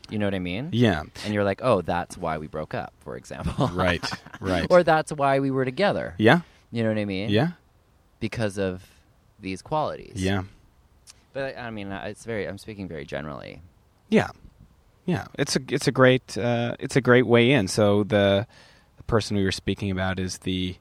You 0.09 0.19
know 0.19 0.27
what 0.27 0.35
I 0.35 0.39
mean? 0.39 0.69
yeah 0.71 1.03
And 1.25 1.33
you're 1.33 1.43
like, 1.43 1.61
oh, 1.63 1.81
that's 1.81 2.17
why 2.17 2.37
we 2.37 2.47
broke 2.47 2.73
up, 2.73 2.93
for 2.99 3.15
example. 3.17 3.67
right 3.73 4.03
right 4.39 4.67
or 4.69 4.83
that's 4.83 5.11
why 5.11 5.39
we 5.39 5.49
were 5.51 5.65
together. 5.65 6.13
yeah 6.17 6.41
You 6.71 6.83
know 6.83 6.89
what 6.89 6.97
I 6.99 7.05
mean? 7.05 7.29
yeah 7.29 7.51
Because 8.19 8.57
of 8.57 8.83
these 9.39 9.61
qualities. 9.61 10.13
yeah 10.15 10.43
But 11.33 11.57
I 11.57 11.69
mean, 11.71 11.91
it's 11.91 12.23
very. 12.25 12.47
I'm 12.47 12.57
speaking 12.57 12.87
very 12.87 13.05
generally. 13.05 13.61
yeah 14.09 14.29
yeah 15.05 15.25
it's 15.37 15.55
a 15.55 15.59
it's 15.69 15.87
a 15.87 15.91
great 15.91 16.35
uh, 16.37 16.75
it's 16.79 16.95
a 16.95 17.01
great 17.01 17.27
way 17.27 17.51
in 17.51 17.67
so 17.67 18.03
the 18.03 18.47
the 18.97 19.03
person 19.03 19.37
we 19.37 19.43
were 19.43 19.51
speaking 19.51 19.91
about 19.91 20.19
is 20.19 20.39
the 20.39 20.75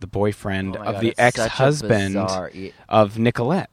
the 0.00 0.06
boyfriend 0.06 0.76
Oh 0.76 0.82
of 0.82 0.94
God, 0.94 1.02
the 1.02 1.14
a 1.16 1.22
ex-husband 1.22 2.14
bizarre- 2.14 2.52
of 2.88 3.18
Nicolette 3.18 3.70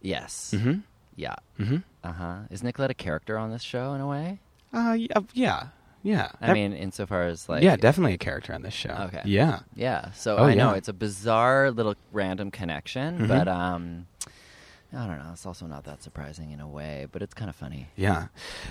Yes. 0.00 0.54
mm-hmm 0.56 0.80
Yeah. 1.16 1.34
mm-hmm 1.58 1.78
Uh 2.04 2.12
huh. 2.12 2.36
Is 2.50 2.62
Nicolette 2.62 2.90
a 2.90 2.94
character 2.94 3.36
on 3.38 3.50
this 3.50 3.62
show 3.62 3.92
in 3.94 4.00
a 4.00 4.06
way? 4.06 4.38
uh, 4.72 4.92
yeah 4.98 5.18
yeah 5.34 5.66
yeah 6.02 6.30
I 6.40 6.46
That- 6.48 6.52
mean, 6.54 6.72
insofar 6.72 7.24
as 7.24 7.48
like. 7.48 7.62
yeah 7.62 7.76
definitely 7.76 8.14
a 8.14 8.18
character 8.18 8.54
on 8.54 8.62
this 8.62 8.72
show 8.74 9.08
Okay. 9.08 9.22
yeah 9.24 9.60
Yeah. 9.74 10.12
So 10.12 10.36
Oh, 10.38 10.44
I 10.44 10.54
know 10.54 10.70
yeah. 10.70 10.76
it's 10.78 10.88
a 10.88 10.92
bizarre 10.94 11.70
little 11.70 11.94
random 12.12 12.50
connection, 12.50 13.20
Mhm. 13.20 13.28
but 13.28 13.48
um, 13.48 14.06
I 14.92 15.06
don't 15.06 15.18
know. 15.18 15.30
It's 15.32 15.46
also 15.46 15.66
not 15.66 15.84
that 15.84 16.02
surprising 16.02 16.50
in 16.50 16.58
a 16.60 16.66
way, 16.68 17.06
but 17.12 17.22
it's 17.22 17.32
kind 17.34 17.48
of 17.48 17.54
funny. 17.54 17.88
Yeah. 17.96 18.26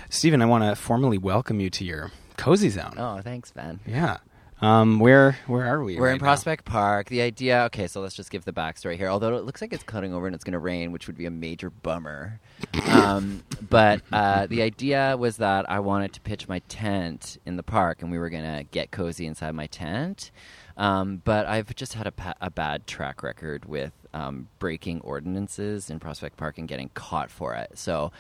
Stephen, 0.09 0.41
I 0.41 0.45
want 0.47 0.63
to 0.65 0.75
formally 0.75 1.17
welcome 1.17 1.61
you 1.61 1.69
to 1.69 1.85
your 1.85 2.11
cozy 2.35 2.69
zone. 2.69 2.95
Oh, 2.97 3.21
thanks, 3.21 3.51
Ben. 3.51 3.79
Yeah. 3.85 4.17
Um, 4.61 4.99
where 4.99 5.37
where 5.47 5.65
are 5.65 5.83
we? 5.83 5.95
We're 5.95 6.07
right 6.07 6.11
in 6.13 6.17
now? 6.17 6.25
Prospect 6.25 6.65
Park. 6.65 7.07
The 7.07 7.21
idea, 7.21 7.63
okay, 7.65 7.87
so 7.87 8.01
let's 8.01 8.15
just 8.15 8.29
give 8.29 8.43
the 8.43 8.51
backstory 8.51 8.97
here. 8.97 9.07
Although 9.07 9.35
it 9.37 9.45
looks 9.45 9.61
like 9.61 9.71
it's 9.71 9.83
cutting 9.83 10.13
over 10.13 10.25
and 10.25 10.35
it's 10.35 10.43
going 10.43 10.53
to 10.53 10.59
rain, 10.59 10.91
which 10.91 11.07
would 11.07 11.17
be 11.17 11.25
a 11.25 11.31
major 11.31 11.69
bummer. 11.69 12.39
um, 12.89 13.43
but 13.69 14.01
uh, 14.11 14.47
the 14.47 14.61
idea 14.61 15.15
was 15.17 15.37
that 15.37 15.69
I 15.69 15.79
wanted 15.79 16.13
to 16.13 16.21
pitch 16.21 16.47
my 16.49 16.59
tent 16.67 17.37
in 17.45 17.55
the 17.55 17.63
park, 17.63 18.01
and 18.01 18.11
we 18.11 18.19
were 18.19 18.29
going 18.29 18.43
to 18.43 18.63
get 18.63 18.91
cozy 18.91 19.25
inside 19.25 19.51
my 19.55 19.67
tent. 19.67 20.31
Um, 20.75 21.21
but 21.23 21.45
I've 21.45 21.73
just 21.75 21.93
had 21.93 22.07
a, 22.07 22.11
pa- 22.11 22.35
a 22.39 22.49
bad 22.49 22.87
track 22.87 23.21
record 23.23 23.65
with 23.65 23.91
um, 24.13 24.47
breaking 24.59 25.01
ordinances 25.01 25.89
in 25.89 25.99
Prospect 25.99 26.37
Park 26.37 26.57
and 26.57 26.67
getting 26.67 26.89
caught 26.93 27.29
for 27.29 27.53
it. 27.53 27.71
So 27.77 28.11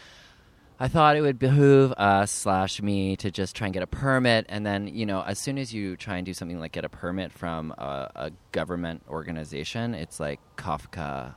I 0.79 0.87
thought 0.87 1.17
it 1.17 1.21
would 1.21 1.37
behoove 1.39 1.91
us 1.93 2.31
slash 2.31 2.81
me 2.81 3.17
to 3.17 3.29
just 3.31 3.55
try 3.55 3.67
and 3.67 3.73
get 3.73 3.83
a 3.83 3.87
permit, 3.87 4.45
and 4.47 4.65
then 4.65 4.87
you 4.87 5.05
know, 5.05 5.21
as 5.21 5.37
soon 5.37 5.57
as 5.57 5.73
you 5.73 5.97
try 5.97 6.17
and 6.17 6.25
do 6.25 6.33
something 6.33 6.59
like 6.59 6.71
get 6.71 6.85
a 6.85 6.89
permit 6.89 7.31
from 7.33 7.71
a, 7.77 8.11
a 8.15 8.31
government 8.51 9.03
organization, 9.09 9.93
it's 9.93 10.19
like 10.19 10.39
Kafka 10.55 11.35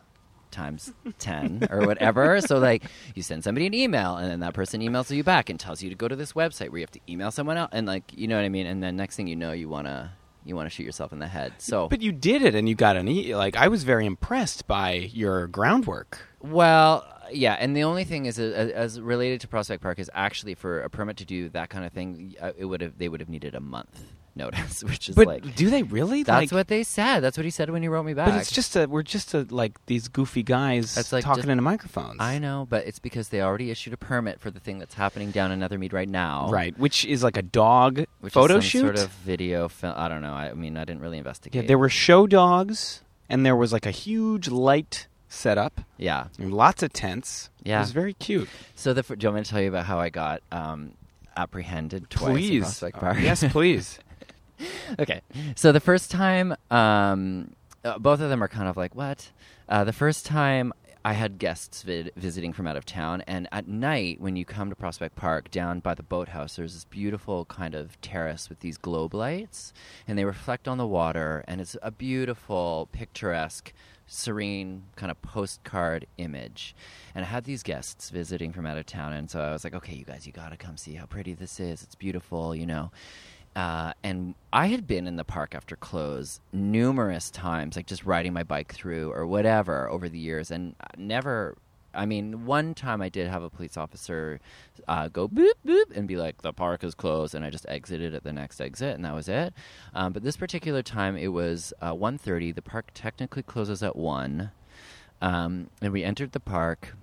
times 0.52 0.92
10 1.18 1.68
or 1.70 1.86
whatever. 1.86 2.40
so 2.42 2.58
like 2.58 2.84
you 3.14 3.22
send 3.22 3.42
somebody 3.42 3.66
an 3.66 3.72
email 3.74 4.16
and 4.16 4.30
then 4.30 4.40
that 4.40 4.52
person 4.52 4.82
emails 4.82 5.10
you 5.10 5.24
back 5.24 5.48
and 5.48 5.58
tells 5.58 5.82
you 5.82 5.88
to 5.88 5.96
go 5.96 6.06
to 6.06 6.14
this 6.14 6.34
website 6.34 6.68
where 6.68 6.78
you 6.78 6.82
have 6.82 6.90
to 6.90 7.00
email 7.08 7.30
someone 7.30 7.56
else 7.56 7.70
and 7.72 7.86
like 7.86 8.12
you 8.14 8.28
know 8.28 8.36
what 8.36 8.44
I 8.44 8.50
mean 8.50 8.66
and 8.66 8.82
then 8.82 8.94
next 8.94 9.16
thing 9.16 9.26
you 9.26 9.34
know 9.34 9.52
you 9.52 9.70
want 9.70 9.86
to 9.86 10.10
you 10.44 10.56
want 10.56 10.66
to 10.66 10.70
shoot 10.70 10.84
yourself 10.84 11.12
in 11.12 11.18
the 11.18 11.26
head. 11.28 11.54
So 11.58 11.88
But 11.88 12.02
you 12.02 12.12
did 12.12 12.42
it, 12.42 12.54
and 12.54 12.68
you 12.68 12.74
got 12.74 12.96
an 12.96 13.08
e. 13.08 13.34
Like 13.34 13.56
I 13.56 13.68
was 13.68 13.84
very 13.84 14.06
impressed 14.06 14.66
by 14.66 14.92
your 15.12 15.46
groundwork. 15.46 16.18
Well, 16.40 17.06
yeah, 17.30 17.54
and 17.58 17.76
the 17.76 17.84
only 17.84 18.04
thing 18.04 18.26
is, 18.26 18.38
uh, 18.38 18.70
as 18.74 19.00
related 19.00 19.40
to 19.42 19.48
Prospect 19.48 19.82
Park, 19.82 19.98
is 19.98 20.10
actually 20.14 20.54
for 20.54 20.80
a 20.82 20.90
permit 20.90 21.16
to 21.18 21.24
do 21.24 21.48
that 21.50 21.68
kind 21.70 21.84
of 21.84 21.92
thing, 21.92 22.34
uh, 22.40 22.52
it 22.56 22.64
would 22.64 22.80
have 22.80 22.98
they 22.98 23.08
would 23.08 23.20
have 23.20 23.28
needed 23.28 23.54
a 23.54 23.60
month 23.60 24.02
notice, 24.34 24.82
which 24.92 25.08
is 25.10 25.14
But 25.14 25.26
like 25.26 25.54
do 25.54 25.68
they 25.70 25.82
really? 25.82 26.22
that's 26.22 26.50
like, 26.50 26.56
what 26.56 26.68
they 26.68 26.82
said. 26.82 27.20
That's 27.20 27.36
what 27.36 27.44
he 27.44 27.50
said 27.50 27.68
when 27.70 27.82
he 27.82 27.88
wrote 27.88 28.04
me 28.04 28.14
back. 28.14 28.28
But 28.30 28.40
it's 28.40 28.50
just 28.50 28.74
a 28.76 28.86
we're 28.86 29.02
just 29.02 29.34
a 29.34 29.46
like 29.50 29.74
these 29.86 30.08
goofy 30.08 30.42
guys 30.42 30.94
that's 30.94 31.12
like 31.12 31.22
talking 31.22 31.42
just- 31.42 31.50
into 31.50 31.62
microphones. 31.62 32.16
I 32.18 32.38
know, 32.38 32.66
but 32.68 32.86
it's 32.86 32.98
because 32.98 33.28
they 33.28 33.42
already 33.42 33.70
issued 33.70 33.92
a 33.92 33.98
permit 33.98 34.40
for 34.40 34.50
the 34.50 34.58
thing 34.60 34.78
that's 34.78 34.94
happening 34.94 35.30
down 35.32 35.52
in 35.52 35.60
Nethermead 35.60 35.92
right 35.92 36.08
now, 36.08 36.48
Right, 36.50 36.76
which 36.78 37.04
is 37.04 37.22
like 37.22 37.36
a 37.36 37.42
dog 37.42 38.04
Which 38.20 38.32
photo 38.32 38.56
is 38.56 38.64
some 38.64 38.68
shoot. 38.70 38.80
sort 38.80 38.98
of 38.98 39.10
video 39.10 39.68
film. 39.68 39.94
I 39.96 40.08
don't 40.08 40.22
know. 40.22 40.32
I, 40.32 40.50
I 40.50 40.54
mean, 40.54 40.76
I 40.78 40.84
didn't 40.84 41.02
really 41.02 41.18
investigate. 41.18 41.62
yeah, 41.64 41.68
there 41.68 41.78
were 41.78 41.90
show 41.90 42.26
dogs, 42.26 43.02
and 43.28 43.44
there 43.44 43.54
was 43.56 43.72
like 43.72 43.84
a 43.86 43.90
huge 43.90 44.48
light 44.48 45.08
setup, 45.32 45.80
Yeah. 45.98 46.26
and 46.38 46.52
lots 46.52 46.82
of 46.82 46.92
tents. 46.92 47.50
Yeah. 47.64 47.78
it 47.78 47.80
was 47.80 47.92
very 47.92 48.14
cute. 48.14 48.48
So 48.74 48.92
the, 48.92 49.02
do 49.02 49.16
you 49.18 49.28
want 49.28 49.36
me 49.36 49.44
to 49.44 49.50
tell 49.50 49.60
you 49.62 49.68
about 49.68 49.86
how 49.86 49.98
I 49.98 50.10
got 50.10 50.42
um, 50.52 50.92
apprehended 51.36 52.10
twice 52.10 52.32
please, 52.32 52.62
Prospect 52.62 52.98
Park? 52.98 53.16
yes, 53.20 53.44
please. 53.50 53.98
okay. 54.98 55.22
So 55.56 55.72
the 55.72 55.80
first 55.80 56.10
time, 56.10 56.54
um, 56.70 57.52
uh, 57.84 57.98
both 57.98 58.20
of 58.20 58.28
them 58.30 58.42
are 58.42 58.48
kind 58.48 58.68
of 58.68 58.76
like, 58.76 58.94
what? 58.94 59.30
Uh, 59.68 59.84
the 59.84 59.92
first 59.92 60.26
time 60.26 60.72
I 61.04 61.14
had 61.14 61.38
guests 61.38 61.82
vid- 61.82 62.12
visiting 62.14 62.52
from 62.52 62.66
out 62.68 62.76
of 62.76 62.84
town, 62.84 63.22
and 63.26 63.48
at 63.50 63.66
night, 63.66 64.20
when 64.20 64.36
you 64.36 64.44
come 64.44 64.68
to 64.70 64.76
Prospect 64.76 65.16
Park 65.16 65.50
down 65.50 65.80
by 65.80 65.94
the 65.94 66.02
boathouse, 66.04 66.54
there's 66.56 66.74
this 66.74 66.84
beautiful 66.84 67.44
kind 67.46 67.74
of 67.74 68.00
terrace 68.02 68.48
with 68.48 68.60
these 68.60 68.76
globe 68.78 69.12
lights, 69.14 69.72
and 70.06 70.16
they 70.16 70.24
reflect 70.24 70.68
on 70.68 70.78
the 70.78 70.86
water, 70.86 71.42
and 71.48 71.60
it's 71.60 71.76
a 71.82 71.90
beautiful, 71.90 72.88
picturesque, 72.92 73.72
serene 74.06 74.84
kind 74.96 75.10
of 75.10 75.20
postcard 75.22 76.06
image. 76.18 76.74
And 77.14 77.24
I 77.24 77.28
had 77.28 77.44
these 77.44 77.62
guests 77.62 78.10
visiting 78.10 78.52
from 78.52 78.66
out 78.66 78.78
of 78.78 78.86
town, 78.86 79.12
and 79.12 79.30
so 79.30 79.40
I 79.40 79.52
was 79.52 79.64
like, 79.64 79.74
okay, 79.74 79.94
you 79.94 80.04
guys, 80.04 80.26
you 80.26 80.32
gotta 80.32 80.56
come 80.56 80.76
see 80.76 80.94
how 80.94 81.06
pretty 81.06 81.34
this 81.34 81.60
is. 81.60 81.82
It's 81.82 81.94
beautiful, 81.94 82.54
you 82.54 82.66
know. 82.66 82.90
Uh, 83.54 83.92
and 84.02 84.34
I 84.52 84.68
had 84.68 84.86
been 84.86 85.06
in 85.06 85.16
the 85.16 85.24
park 85.24 85.54
after 85.54 85.76
close 85.76 86.40
numerous 86.52 87.30
times, 87.30 87.76
like 87.76 87.86
just 87.86 88.04
riding 88.04 88.32
my 88.32 88.44
bike 88.44 88.72
through 88.72 89.12
or 89.12 89.26
whatever 89.26 89.90
over 89.90 90.08
the 90.08 90.18
years, 90.18 90.50
and 90.50 90.74
never 90.96 91.56
I 91.94 92.06
mean, 92.06 92.46
one 92.46 92.74
time 92.74 93.02
I 93.02 93.08
did 93.08 93.28
have 93.28 93.42
a 93.42 93.50
police 93.50 93.76
officer 93.76 94.40
uh, 94.88 95.08
go 95.08 95.28
boop 95.28 95.52
boop 95.66 95.94
and 95.94 96.08
be 96.08 96.16
like, 96.16 96.42
"The 96.42 96.52
park 96.52 96.84
is 96.84 96.94
closed," 96.94 97.34
and 97.34 97.44
I 97.44 97.50
just 97.50 97.66
exited 97.68 98.14
at 98.14 98.24
the 98.24 98.32
next 98.32 98.60
exit, 98.60 98.94
and 98.94 99.04
that 99.04 99.14
was 99.14 99.28
it. 99.28 99.54
Um, 99.94 100.12
but 100.12 100.22
this 100.22 100.36
particular 100.36 100.82
time, 100.82 101.16
it 101.16 101.28
was 101.28 101.72
uh, 101.80 101.92
1.30. 101.92 102.54
The 102.54 102.62
park 102.62 102.90
technically 102.94 103.42
closes 103.42 103.82
at 103.82 103.96
one, 103.96 104.50
um, 105.20 105.68
and 105.80 105.92
we 105.92 106.04
entered 106.04 106.32
the 106.32 106.40
park 106.40 106.94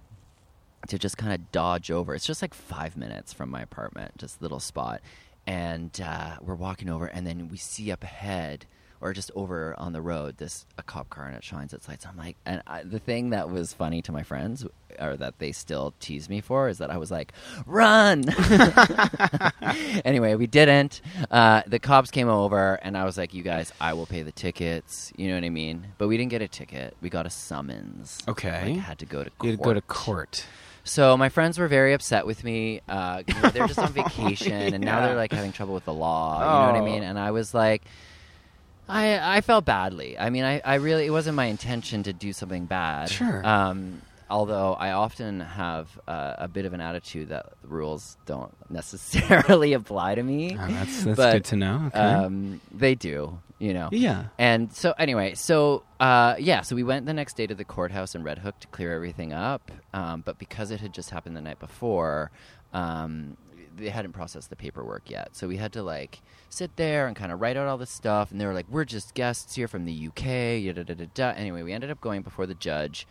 to 0.88 0.98
just 0.98 1.18
kind 1.18 1.34
of 1.34 1.52
dodge 1.52 1.92
over. 1.92 2.16
It's 2.16 2.26
just 2.26 2.42
like 2.42 2.54
five 2.54 2.98
minutes 2.98 3.34
from 3.34 3.50
my 3.50 3.62
apartment, 3.62 4.18
just 4.18 4.40
a 4.40 4.44
little 4.44 4.60
spot. 4.60 5.02
And 5.46 6.00
uh, 6.04 6.38
we're 6.42 6.56
walking 6.56 6.90
over, 6.90 7.06
and 7.06 7.26
then 7.26 7.50
we 7.50 7.58
see 7.58 7.92
up 7.92 8.04
ahead, 8.04 8.66
or 9.02 9.14
just 9.14 9.32
over 9.36 9.74
on 9.78 9.94
the 9.94 10.02
road, 10.02 10.38
this 10.38 10.66
a 10.78 10.84
cop 10.84 11.10
car, 11.10 11.26
and 11.28 11.36
it 11.36 11.44
shines 11.44 11.74
its 11.74 11.88
lights. 11.88 12.06
I'm 12.06 12.18
like, 12.18 12.36
and 12.46 12.62
I, 12.68 12.84
the 12.84 13.00
thing 13.00 13.30
that 13.32 13.50
was 13.50 13.74
funny 13.74 14.02
to 14.04 14.12
my 14.12 14.24
friends, 14.24 14.66
or 15.00 15.16
that 15.18 15.40
they 15.40 15.52
still 15.52 15.94
tease 16.00 16.28
me 16.30 16.42
for, 16.42 16.68
is 16.70 16.80
that 16.80 16.90
I 16.92 16.98
was 16.98 17.10
like, 17.12 17.32
"Run!" 17.66 18.26
anyway, 20.06 20.36
we 20.36 20.48
didn't. 20.48 21.02
Uh, 21.32 21.62
the 21.68 21.80
cops 21.80 22.12
came 22.12 22.30
over, 22.30 22.76
and 22.82 22.98
I 22.98 23.06
was 23.06 23.18
like, 23.18 23.34
"You 23.34 23.44
guys, 23.44 23.72
I 23.80 23.94
will 23.94 24.06
pay 24.06 24.24
the 24.24 24.32
tickets." 24.32 25.14
You 25.18 25.30
know 25.30 25.36
what 25.36 25.44
I 25.44 25.50
mean? 25.50 25.88
But 25.98 26.08
we 26.08 26.18
didn't 26.18 26.32
get 26.32 26.42
a 26.42 26.48
ticket. 26.48 26.96
We 27.02 27.10
got 27.10 27.26
a 27.26 27.30
summons. 27.30 28.20
Okay. 28.28 28.74
Like, 28.74 28.82
had 28.84 29.00
to 29.00 29.06
go 29.06 29.24
to 29.24 29.30
court. 29.32 29.44
You 29.46 29.52
had 29.52 29.60
to 29.60 29.64
go 29.64 29.74
to 29.74 29.82
court. 29.82 30.46
So 30.84 31.16
my 31.18 31.30
friends 31.30 31.60
were 31.60 31.68
very 31.68 31.94
upset 31.94 32.26
with 32.26 32.44
me. 32.44 32.82
Uh, 32.90 33.24
'cause, 33.24 33.36
you 33.36 33.42
know, 33.42 33.50
they're 33.50 33.68
just 33.68 33.80
on 33.80 33.92
vacation, 33.94 34.74
and 34.74 34.84
now 34.84 35.02
they're 35.02 35.16
like 35.16 35.32
having 35.32 35.52
trouble 35.52 35.74
with 35.74 35.86
the 35.86 35.94
law. 35.94 36.42
You 36.42 36.60
know 36.62 36.66
what 36.68 36.76
I 36.76 36.80
Oh. 36.80 36.84
mean? 36.84 37.04
And 37.04 37.20
I 37.20 37.32
was 37.32 37.54
like, 37.54 37.84
I 38.90 39.38
I 39.38 39.42
felt 39.42 39.66
badly. 39.66 40.18
I 40.18 40.30
mean, 40.30 40.44
I, 40.44 40.62
I 40.66 40.76
really 40.76 41.06
it 41.06 41.12
wasn't 41.12 41.36
my 41.36 41.46
intention 41.46 42.04
to 42.04 42.14
do 42.14 42.34
something 42.34 42.66
bad. 42.66 43.10
Sure. 43.10 43.46
Um, 43.46 44.02
although 44.30 44.74
I 44.74 44.92
often 44.92 45.40
have 45.40 45.88
uh, 46.08 46.36
a 46.38 46.48
bit 46.48 46.66
of 46.66 46.74
an 46.74 46.82
attitude 46.82 47.30
that 47.30 47.54
rules 47.64 48.18
don't 48.26 48.54
necessarily 48.72 49.74
apply 49.74 50.16
to 50.16 50.24
me. 50.24 50.58
Oh, 50.60 50.68
that's 50.68 51.04
that's 51.04 51.18
But, 51.18 51.32
good 51.34 51.46
to 51.46 51.56
know. 51.56 51.84
Okay. 51.88 52.00
Um, 52.00 52.62
they 52.72 52.96
do. 52.96 53.40
You 53.62 53.74
know. 53.74 53.90
yeah. 53.92 54.28
And 54.38 54.72
so 54.72 54.94
anyway, 54.98 55.34
so 55.34 55.84
uh, 56.00 56.36
yeah, 56.40 56.62
so 56.62 56.78
we 56.78 56.84
went 56.84 57.06
the 57.06 57.14
next 57.14 57.36
day 57.36 57.46
to 57.46 57.54
the 57.54 57.66
courthouse 57.66 58.16
in 58.16 58.24
Red 58.24 58.38
Hook 58.38 58.58
to 58.62 58.68
clear 58.68 58.94
everything 58.96 59.34
up. 59.34 59.70
Um, 59.94 60.22
but 60.22 60.40
because 60.40 60.72
it 60.72 60.80
had 60.80 60.94
just 60.94 61.10
happened 61.10 61.36
the 61.36 61.42
night 61.42 61.60
before, 61.60 62.32
um, 62.72 63.36
they 63.80 63.90
hadn't 63.90 64.14
processed 64.14 64.50
the 64.50 64.56
paperwork 64.56 65.10
yet. 65.10 65.30
So 65.36 65.48
we 65.48 65.58
had 65.58 65.74
to 65.74 65.84
like 65.84 66.22
sit 66.50 66.76
there 66.76 67.08
and 67.08 67.16
kind 67.16 67.32
of 67.32 67.40
write 67.42 67.58
out 67.58 67.68
all 67.68 67.78
this 67.78 67.90
stuff. 67.90 68.32
And 68.32 68.40
they 68.40 68.46
were 68.46 68.54
like, 68.54 68.68
"We're 68.70 68.86
just 68.86 69.14
guests 69.14 69.56
here 69.56 69.68
from 69.68 69.86
the 69.86 70.08
UK." 70.08 70.76
Da, 70.76 70.84
da, 70.84 71.08
da. 71.14 71.30
Anyway, 71.32 71.64
we 71.64 71.74
ended 71.74 71.92
up 71.92 72.02
going 72.02 72.22
before 72.22 72.46
the 72.46 72.56
judge. 72.56 73.08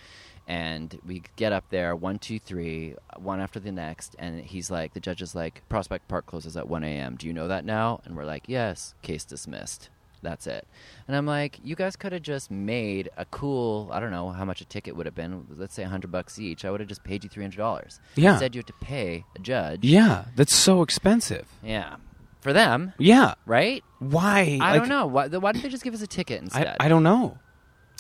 And 0.47 0.99
we 1.07 1.25
get 1.37 1.53
up 1.53 1.65
there, 1.69 1.95
one, 1.95 2.19
two, 2.19 2.39
three, 2.39 2.95
one 3.19 3.39
after 3.39 3.61
the 3.61 3.71
next, 3.71 4.17
and 4.19 4.41
he's 4.41 4.71
like, 4.71 4.95
the 4.95 5.01
judge 5.01 5.21
is 5.21 5.35
like, 5.35 5.61
Prospect 5.69 6.09
Park 6.09 6.25
closes 6.25 6.57
at 6.57 6.67
1 6.67 6.83
a.m. 6.85 7.17
Do 7.17 7.27
you 7.27 7.35
know 7.35 7.49
that 7.49 7.67
now? 7.67 8.01
And 8.07 8.17
we're 8.17 8.25
like, 8.25 8.45
yes, 8.47 8.95
case 9.03 9.27
dismissed. 9.27 9.91
That's 10.23 10.47
it. 10.47 10.67
And 11.07 11.17
I'm 11.17 11.27
like, 11.27 11.59
you 11.63 11.77
guys 11.77 11.95
could 11.97 12.13
have 12.13 12.23
just 12.23 12.51
made 12.51 13.09
a 13.17 13.25
cool, 13.27 13.89
I 13.93 14.01
don't 14.01 14.11
know 14.11 14.31
how 14.31 14.45
much 14.45 14.61
a 14.61 14.65
ticket 14.65 14.97
would 14.97 15.07
have 15.07 15.15
been. 15.15 15.47
Let's 15.57 15.75
say 15.75 15.83
100 15.83 16.11
bucks 16.11 16.39
each. 16.39 16.65
I 16.65 16.71
would 16.71 16.81
have 16.81 16.89
just 16.89 17.05
paid 17.05 17.23
you 17.25 17.31
$300. 17.31 17.99
Yeah. 18.17 18.33
Instead, 18.33 18.55
you 18.55 18.59
have 18.59 18.67
to 18.67 18.73
pay 18.85 19.25
a 19.37 19.39
judge. 19.39 19.85
Yeah. 19.85 20.25
That's 20.37 20.55
so 20.55 20.83
expensive. 20.83 21.47
Yeah. 21.63 21.97
For 22.41 22.53
them, 22.53 22.93
Yeah. 22.99 23.35
right? 23.47 23.83
Why? 24.01 24.59
I 24.61 24.73
Like, 24.73 24.81
don't 24.81 24.89
know. 24.89 25.07
Why, 25.07 25.27
why 25.29 25.53
didn't 25.53 25.63
they 25.65 25.69
just 25.71 25.83
give 25.85 25.95
us 25.95 26.03
a 26.03 26.07
ticket 26.07 26.41
I, 26.41 26.45
instead? 26.45 26.77
I 26.81 26.89
don't 26.89 27.03
know. 27.03 27.39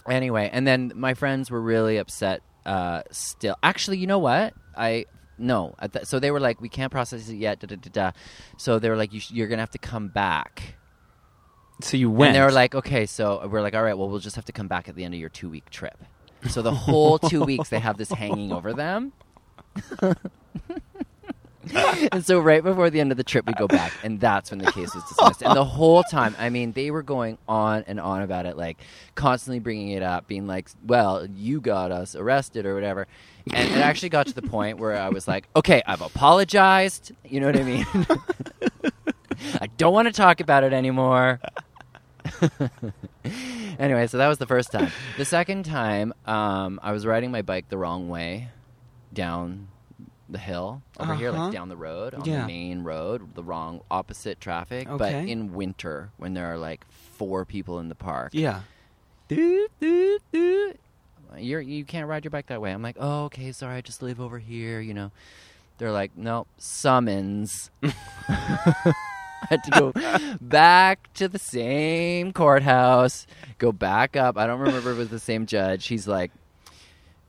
anyway, 0.08 0.48
and 0.52 0.66
then 0.66 0.92
my 0.94 1.14
friends 1.14 1.50
were 1.50 1.60
really 1.60 1.98
upset. 1.98 2.42
Uh, 2.64 3.02
still, 3.10 3.56
actually, 3.62 3.98
you 3.98 4.06
know 4.06 4.18
what? 4.18 4.54
I 4.76 5.06
no. 5.38 5.74
So 6.04 6.18
they 6.18 6.30
were 6.30 6.40
like, 6.40 6.60
we 6.60 6.68
can't 6.68 6.90
process 6.90 7.28
it 7.28 7.34
yet. 7.34 7.60
Da, 7.60 7.66
da, 7.66 7.76
da, 7.76 7.90
da. 7.92 8.10
So 8.56 8.78
they 8.78 8.88
were 8.90 8.96
like, 8.96 9.12
you 9.12 9.20
sh- 9.20 9.30
you're 9.32 9.46
gonna 9.48 9.62
have 9.62 9.70
to 9.70 9.78
come 9.78 10.08
back. 10.08 10.76
So 11.80 11.96
you 11.96 12.10
went. 12.10 12.28
And 12.28 12.36
they 12.36 12.40
were 12.44 12.52
like, 12.52 12.74
okay, 12.74 13.06
so 13.06 13.46
we're 13.48 13.62
like, 13.62 13.74
all 13.74 13.82
right, 13.82 13.96
well, 13.96 14.08
we'll 14.08 14.18
just 14.18 14.36
have 14.36 14.44
to 14.46 14.52
come 14.52 14.68
back 14.68 14.88
at 14.88 14.94
the 14.94 15.04
end 15.04 15.14
of 15.14 15.20
your 15.20 15.28
two 15.28 15.48
week 15.48 15.70
trip. 15.70 15.98
So 16.48 16.62
the 16.62 16.74
whole 16.74 17.18
two 17.30 17.44
weeks 17.44 17.68
they 17.68 17.78
have 17.78 17.96
this 17.96 18.10
hanging 18.10 18.52
over 18.52 18.72
them. 18.72 19.12
and 22.12 22.24
so 22.24 22.40
right 22.40 22.62
before 22.62 22.90
the 22.90 23.00
end 23.00 23.10
of 23.10 23.16
the 23.16 23.24
trip, 23.24 23.46
we 23.46 23.52
go 23.54 23.66
back, 23.66 23.92
and 24.02 24.20
that's 24.20 24.50
when 24.50 24.58
the 24.58 24.70
case 24.72 24.94
was 24.94 25.04
dismissed. 25.04 25.42
And 25.42 25.56
the 25.56 25.64
whole 25.64 26.02
time, 26.04 26.34
I 26.38 26.48
mean, 26.50 26.72
they 26.72 26.90
were 26.90 27.02
going 27.02 27.38
on 27.48 27.84
and 27.86 28.00
on 28.00 28.22
about 28.22 28.46
it, 28.46 28.56
like 28.56 28.78
constantly 29.14 29.58
bringing 29.58 29.90
it 29.90 30.02
up, 30.02 30.26
being 30.26 30.46
like, 30.46 30.70
"Well, 30.84 31.26
you 31.26 31.60
got 31.60 31.92
us 31.92 32.16
arrested 32.16 32.66
or 32.66 32.74
whatever." 32.74 33.06
And 33.52 33.70
it 33.70 33.78
actually 33.78 34.10
got 34.10 34.26
to 34.28 34.34
the 34.34 34.42
point 34.42 34.78
where 34.78 34.96
I 34.96 35.08
was 35.10 35.28
like, 35.28 35.48
"Okay, 35.56 35.82
I've 35.86 36.02
apologized." 36.02 37.12
You 37.24 37.40
know 37.40 37.46
what 37.46 37.56
I 37.56 37.62
mean? 37.62 37.86
I 39.60 39.66
don't 39.76 39.92
want 39.92 40.08
to 40.08 40.12
talk 40.12 40.40
about 40.40 40.64
it 40.64 40.72
anymore. 40.72 41.40
anyway, 43.78 44.06
so 44.06 44.18
that 44.18 44.28
was 44.28 44.38
the 44.38 44.46
first 44.46 44.70
time. 44.72 44.90
The 45.16 45.24
second 45.24 45.64
time, 45.64 46.12
um, 46.26 46.78
I 46.82 46.92
was 46.92 47.06
riding 47.06 47.30
my 47.30 47.42
bike 47.42 47.68
the 47.68 47.78
wrong 47.78 48.08
way 48.08 48.48
down 49.12 49.68
the 50.28 50.38
hill 50.38 50.82
over 51.00 51.14
here, 51.14 51.30
Uh-huh. 51.30 51.44
like 51.44 51.52
down 51.52 51.68
the 51.70 51.76
road 51.76 52.14
on 52.14 52.24
Yeah. 52.24 52.42
the 52.42 52.46
main 52.46 52.82
road, 52.84 53.34
the 53.34 53.42
wrong 53.42 53.80
opposite 53.90 54.40
traffic. 54.40 54.86
But 54.96 55.14
in 55.14 55.54
winter, 55.54 56.10
when 56.18 56.34
there 56.34 56.46
are 56.52 56.58
like 56.58 56.84
four 56.90 57.44
people 57.44 57.78
in 57.78 57.88
the 57.88 57.94
park, 57.94 58.30
Yeah. 58.34 58.60
doot, 59.28 59.70
doot, 59.80 60.22
doot. 60.32 60.78
You're, 61.36 61.60
you 61.60 61.84
can't 61.84 62.06
ride 62.08 62.24
your 62.24 62.30
bike 62.30 62.46
that 62.46 62.60
way. 62.60 62.72
I'm 62.72 62.82
like, 62.82 62.96
oh, 62.98 63.24
okay, 63.24 63.52
sorry, 63.52 63.76
I 63.76 63.80
just 63.80 64.02
live 64.02 64.20
over 64.20 64.38
here, 64.38 64.80
you 64.80 64.92
know. 64.94 65.10
They're 65.78 65.92
like, 65.92 66.16
no, 66.16 66.46
summons. 66.58 67.70
I 69.42 69.46
had 69.48 69.64
to 69.64 69.70
go 69.70 69.92
back 70.40 71.12
to 71.14 71.28
the 71.28 71.38
same 71.38 72.32
courthouse, 72.32 73.26
go 73.58 73.72
back 73.72 74.16
up. 74.16 74.36
I 74.36 74.46
don't 74.46 74.60
remember 74.60 74.90
if 74.90 74.96
it 74.96 74.98
was 74.98 75.08
the 75.10 75.18
same 75.18 75.46
judge. 75.46 75.86
He's 75.86 76.08
like, 76.08 76.32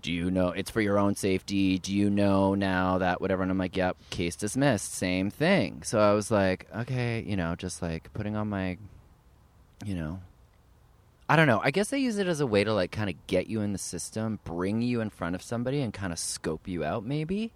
do 0.02 0.12
you 0.12 0.32
know 0.32 0.50
it's 0.50 0.72
for 0.72 0.82
your 0.82 0.98
own 0.98 1.16
safety? 1.16 1.78
Do 1.78 1.94
you 1.94 2.10
know 2.10 2.56
now 2.56 3.00
that 3.00 3.22
whatever? 3.22 3.44
And 3.44 3.52
I'm 3.52 3.58
like, 3.58 3.76
yep, 3.76 3.98
case 4.10 4.36
dismissed. 4.36 4.94
Same 4.94 5.30
thing. 5.30 5.84
So 5.84 6.00
I 6.00 6.14
was 6.14 6.32
like, 6.32 6.68
okay, 6.76 7.24
you 7.28 7.36
know, 7.36 7.56
just 7.56 7.82
like 7.82 8.12
putting 8.14 8.36
on 8.36 8.50
my, 8.50 8.78
you 9.86 9.96
know, 9.96 10.22
I 11.28 11.36
don't 11.36 11.48
know. 11.48 11.62
I 11.64 11.72
guess 11.72 11.90
they 11.90 12.00
use 12.00 12.18
it 12.18 12.28
as 12.28 12.40
a 12.40 12.48
way 12.48 12.64
to 12.64 12.74
like 12.74 12.92
kind 12.92 13.10
of 13.10 13.28
get 13.28 13.48
you 13.48 13.62
in 13.62 13.74
the 13.74 13.78
system, 13.78 14.40
bring 14.46 14.82
you 14.82 15.02
in 15.02 15.10
front 15.10 15.36
of 15.36 15.44
somebody, 15.44 15.82
and 15.82 15.94
kind 15.94 16.12
of 16.12 16.18
scope 16.18 16.68
you 16.68 16.84
out. 16.84 17.06
Maybe, 17.06 17.52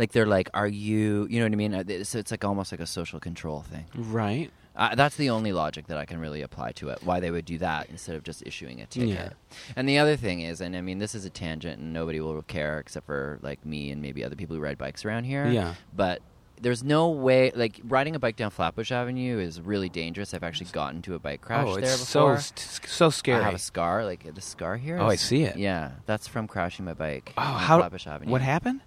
like 0.00 0.12
they're 0.12 0.26
like, 0.26 0.50
"Are 0.54 0.66
you?" 0.66 1.26
You 1.30 1.38
know 1.38 1.44
what 1.44 1.52
I 1.52 1.56
mean? 1.56 1.74
Uh, 1.74 2.04
So 2.04 2.18
it's 2.18 2.30
like 2.30 2.44
almost 2.44 2.72
like 2.72 2.80
a 2.80 2.86
social 2.86 3.20
control 3.20 3.62
thing. 3.62 3.84
Right. 3.94 4.50
Uh, 4.76 4.94
that's 4.94 5.16
the 5.16 5.28
only 5.28 5.52
logic 5.52 5.88
that 5.88 5.98
I 5.98 6.06
can 6.06 6.18
really 6.20 6.42
apply 6.42 6.72
to 6.72 6.88
it. 6.88 7.00
Why 7.02 7.20
they 7.20 7.30
would 7.30 7.44
do 7.44 7.58
that 7.58 7.90
instead 7.90 8.14
of 8.16 8.22
just 8.22 8.42
issuing 8.46 8.80
a 8.80 8.86
ticket. 8.86 9.08
Yeah. 9.10 9.30
And 9.76 9.88
the 9.88 9.98
other 9.98 10.16
thing 10.16 10.40
is, 10.40 10.60
and 10.60 10.74
I 10.76 10.80
mean, 10.80 10.98
this 10.98 11.14
is 11.14 11.24
a 11.24 11.30
tangent, 11.30 11.80
and 11.80 11.92
nobody 11.92 12.20
will 12.20 12.40
care 12.42 12.78
except 12.78 13.06
for 13.06 13.38
like 13.42 13.64
me 13.66 13.90
and 13.90 14.00
maybe 14.00 14.24
other 14.24 14.36
people 14.36 14.56
who 14.56 14.62
ride 14.62 14.78
bikes 14.78 15.04
around 15.04 15.24
here. 15.24 15.46
Yeah. 15.48 15.74
But 15.94 16.22
there's 16.60 16.84
no 16.84 17.10
way, 17.10 17.52
like 17.54 17.80
riding 17.84 18.14
a 18.14 18.18
bike 18.18 18.36
down 18.36 18.50
Flatbush 18.50 18.92
Avenue 18.92 19.38
is 19.38 19.60
really 19.60 19.88
dangerous. 19.88 20.34
I've 20.34 20.44
actually 20.44 20.70
gotten 20.70 20.96
into 20.96 21.14
a 21.14 21.18
bike 21.18 21.40
crash 21.40 21.66
oh, 21.68 21.74
there 21.74 21.84
it's 21.84 22.08
so 22.08 22.36
before. 22.36 22.40
so 22.86 23.10
scary. 23.10 23.40
I 23.40 23.44
have 23.44 23.54
a 23.54 23.58
scar, 23.58 24.04
like 24.04 24.34
the 24.34 24.40
scar 24.40 24.76
here. 24.76 24.98
Oh, 24.98 25.06
I 25.06 25.16
see 25.16 25.42
it. 25.42 25.56
Yeah, 25.56 25.92
that's 26.06 26.28
from 26.28 26.46
crashing 26.46 26.84
my 26.84 26.94
bike. 26.94 27.32
oh, 27.36 27.42
how? 27.42 27.78
Flatbush 27.78 28.06
Avenue. 28.06 28.30
What 28.30 28.42
happened? 28.42 28.80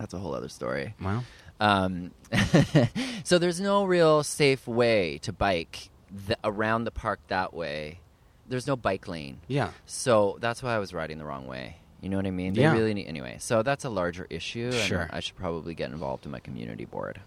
That's 0.00 0.14
a 0.14 0.18
whole 0.18 0.34
other 0.34 0.48
story. 0.48 0.94
Wow. 1.00 1.22
Um, 1.60 2.10
so 3.24 3.38
there's 3.38 3.60
no 3.60 3.84
real 3.84 4.22
safe 4.24 4.66
way 4.66 5.18
to 5.18 5.32
bike 5.32 5.90
th- 6.26 6.38
around 6.42 6.84
the 6.84 6.90
park 6.90 7.20
that 7.28 7.52
way. 7.54 8.00
There's 8.48 8.66
no 8.66 8.74
bike 8.76 9.06
lane, 9.06 9.38
yeah. 9.46 9.70
so 9.86 10.36
that's 10.40 10.60
why 10.62 10.74
I 10.74 10.78
was 10.80 10.92
riding 10.92 11.18
the 11.18 11.24
wrong 11.24 11.46
way. 11.46 11.76
You 12.00 12.08
know 12.08 12.16
what 12.16 12.26
I 12.26 12.30
mean? 12.32 12.54
They 12.54 12.62
Yeah. 12.62 12.72
really 12.72 12.94
need 12.94 13.06
anyway. 13.06 13.36
So 13.38 13.62
that's 13.62 13.84
a 13.84 13.90
larger 13.90 14.26
issue, 14.30 14.70
and 14.72 14.74
Sure. 14.74 15.08
I 15.12 15.20
should 15.20 15.36
probably 15.36 15.74
get 15.74 15.90
involved 15.92 16.24
in 16.24 16.32
my 16.32 16.40
community 16.40 16.84
board. 16.86 17.20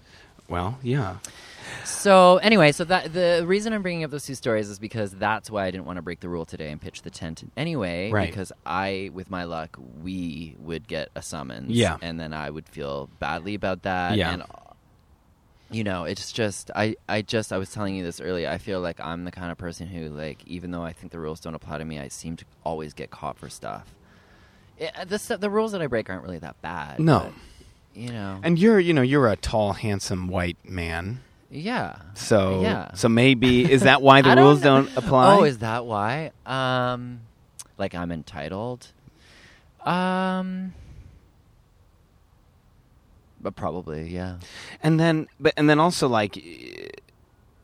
Well, 0.49 0.79
yeah. 0.83 1.17
So 1.85 2.37
anyway, 2.37 2.71
so 2.71 2.83
that 2.85 3.13
the 3.13 3.43
reason 3.45 3.73
I'm 3.73 3.81
bringing 3.81 4.03
up 4.03 4.11
those 4.11 4.25
two 4.25 4.35
stories 4.35 4.69
is 4.69 4.79
because 4.79 5.11
that's 5.11 5.49
why 5.49 5.65
I 5.65 5.71
didn't 5.71 5.85
want 5.85 5.97
to 5.97 6.01
break 6.01 6.19
the 6.19 6.29
rule 6.29 6.45
today 6.45 6.71
and 6.71 6.81
pitch 6.81 7.01
the 7.01 7.09
tent 7.09 7.43
anyway. 7.55 8.11
Right. 8.11 8.29
Because 8.29 8.51
I, 8.65 9.11
with 9.13 9.29
my 9.29 9.43
luck, 9.45 9.77
we 10.01 10.55
would 10.59 10.87
get 10.87 11.09
a 11.15 11.21
summons. 11.21 11.71
Yeah. 11.71 11.97
And 12.01 12.19
then 12.19 12.33
I 12.33 12.49
would 12.49 12.67
feel 12.67 13.09
badly 13.19 13.55
about 13.55 13.83
that. 13.83 14.17
Yeah. 14.17 14.33
And 14.33 14.43
you 15.71 15.83
know, 15.83 16.03
it's 16.03 16.31
just 16.31 16.69
I, 16.75 16.95
I 17.09 17.21
just 17.23 17.51
I 17.51 17.57
was 17.57 17.71
telling 17.71 17.95
you 17.95 18.03
this 18.03 18.21
earlier. 18.21 18.49
I 18.49 18.59
feel 18.59 18.79
like 18.79 18.99
I'm 18.99 19.23
the 19.23 19.31
kind 19.31 19.51
of 19.51 19.57
person 19.57 19.87
who 19.87 20.09
like 20.09 20.45
even 20.45 20.71
though 20.71 20.83
I 20.83 20.93
think 20.93 21.11
the 21.11 21.19
rules 21.19 21.39
don't 21.39 21.55
apply 21.55 21.79
to 21.79 21.85
me, 21.85 21.99
I 21.99 22.09
seem 22.09 22.35
to 22.37 22.45
always 22.63 22.93
get 22.93 23.09
caught 23.09 23.37
for 23.37 23.49
stuff. 23.49 23.95
It, 24.77 24.93
the 25.07 25.17
stu- 25.17 25.37
the 25.37 25.49
rules 25.49 25.71
that 25.71 25.81
I 25.81 25.87
break 25.87 26.09
aren't 26.09 26.23
really 26.23 26.39
that 26.39 26.61
bad. 26.61 26.99
No. 26.99 27.19
but, 27.19 28.01
you 28.01 28.09
know. 28.09 28.39
And 28.43 28.57
you're, 28.59 28.79
you 28.79 28.93
know, 28.93 29.01
you're 29.01 29.27
a 29.27 29.35
tall, 29.35 29.73
handsome 29.73 30.27
white 30.27 30.57
man. 30.63 31.21
Yeah. 31.53 31.95
So, 32.15 32.61
Yeah. 32.61 32.93
so 32.93 33.07
maybe 33.09 33.71
is 33.71 33.83
that 33.83 34.01
why 34.01 34.21
the 34.23 34.29
I 34.29 34.35
don't 34.35 34.43
rules 34.45 34.61
don't 34.61 34.89
apply? 34.97 35.37
Oh, 35.37 35.43
is 35.43 35.59
that 35.59 35.85
why? 35.85 36.31
Um, 36.45 37.21
like 37.77 37.93
I'm 37.95 38.11
entitled. 38.11 38.87
Um, 39.85 40.73
But 43.41 43.55
probably, 43.55 44.07
yeah. 44.09 44.37
And 44.81 44.99
then, 44.99 45.27
but 45.39 45.53
and 45.57 45.69
then 45.69 45.79
also 45.79 46.07
like, 46.07 46.37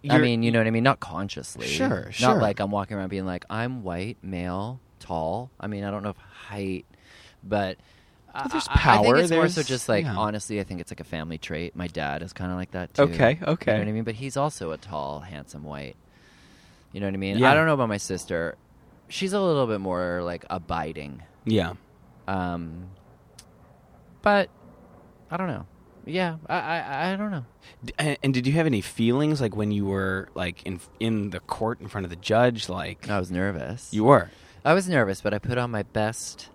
I 0.09 0.17
mean, 0.17 0.43
you 0.43 0.51
know 0.51 0.59
what 0.59 0.67
I 0.67 0.71
mean? 0.71 0.83
Not 0.83 0.99
consciously. 0.99 1.67
Sure, 1.67 2.05
Not 2.05 2.13
sure. 2.13 2.41
like 2.41 2.59
I'm 2.59 2.71
walking 2.71 2.97
around 2.97 3.09
being 3.09 3.25
like, 3.25 3.45
I'm 3.49 3.83
white, 3.83 4.17
male, 4.21 4.79
tall. 4.99 5.49
I 5.59 5.67
mean, 5.67 5.83
I 5.85 5.91
don't 5.91 6.03
know 6.03 6.09
if 6.11 6.17
height, 6.17 6.85
but. 7.43 7.77
I- 8.33 8.47
there's 8.47 8.67
I, 8.67 8.71
I 8.71 8.75
think 8.75 9.05
power, 9.07 9.17
it's 9.17 9.31
more 9.31 9.47
so 9.49 9.63
just 9.63 9.89
like 9.89 10.05
yeah. 10.05 10.15
honestly, 10.15 10.59
I 10.59 10.63
think 10.63 10.81
it's 10.81 10.91
like 10.91 10.99
a 10.99 11.03
family 11.05 11.37
trait. 11.37 11.75
My 11.75 11.87
dad 11.87 12.21
is 12.21 12.31
kind 12.33 12.51
of 12.51 12.57
like 12.57 12.71
that 12.71 12.93
too. 12.93 13.03
Okay, 13.03 13.33
You 13.39 13.45
know 13.45 13.51
okay. 13.53 13.79
what 13.79 13.87
I 13.87 13.91
mean? 13.91 14.03
But 14.03 14.15
he's 14.15 14.37
also 14.37 14.71
a 14.71 14.77
tall, 14.77 15.19
handsome 15.21 15.63
white. 15.63 15.95
You 16.91 16.99
know 16.99 17.07
what 17.07 17.13
I 17.13 17.17
mean? 17.17 17.37
Yeah. 17.37 17.51
I 17.51 17.53
don't 17.53 17.65
know 17.67 17.73
about 17.73 17.89
my 17.89 17.97
sister. 17.97 18.57
She's 19.09 19.33
a 19.33 19.39
little 19.41 19.65
bit 19.67 19.79
more 19.81 20.21
like 20.23 20.45
abiding. 20.49 21.23
yeah. 21.45 21.73
Um, 22.27 22.89
but 24.21 24.49
I 25.31 25.37
don't 25.37 25.47
know. 25.47 25.65
Yeah, 26.05 26.37
I 26.47 26.55
I, 26.59 27.13
I 27.13 27.15
don't 27.15 27.31
know. 27.31 27.45
And, 27.97 28.17
and 28.23 28.33
did 28.33 28.47
you 28.47 28.53
have 28.53 28.65
any 28.65 28.81
feelings 28.81 29.41
like 29.41 29.55
when 29.55 29.71
you 29.71 29.85
were 29.85 30.29
like 30.33 30.63
in 30.63 30.79
in 30.99 31.29
the 31.31 31.39
court 31.39 31.81
in 31.81 31.87
front 31.87 32.05
of 32.05 32.09
the 32.09 32.15
judge? 32.15 32.69
Like 32.69 33.09
I 33.09 33.19
was 33.19 33.31
nervous. 33.31 33.93
you 33.93 34.03
were. 34.03 34.29
I 34.65 34.73
was 34.73 34.89
nervous, 34.89 35.21
but 35.21 35.33
I 35.33 35.39
put 35.39 35.57
on 35.57 35.71
my 35.71 35.83
best, 35.83 36.49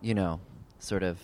you 0.00 0.14
know, 0.14 0.40
sort 0.82 1.02
of 1.02 1.18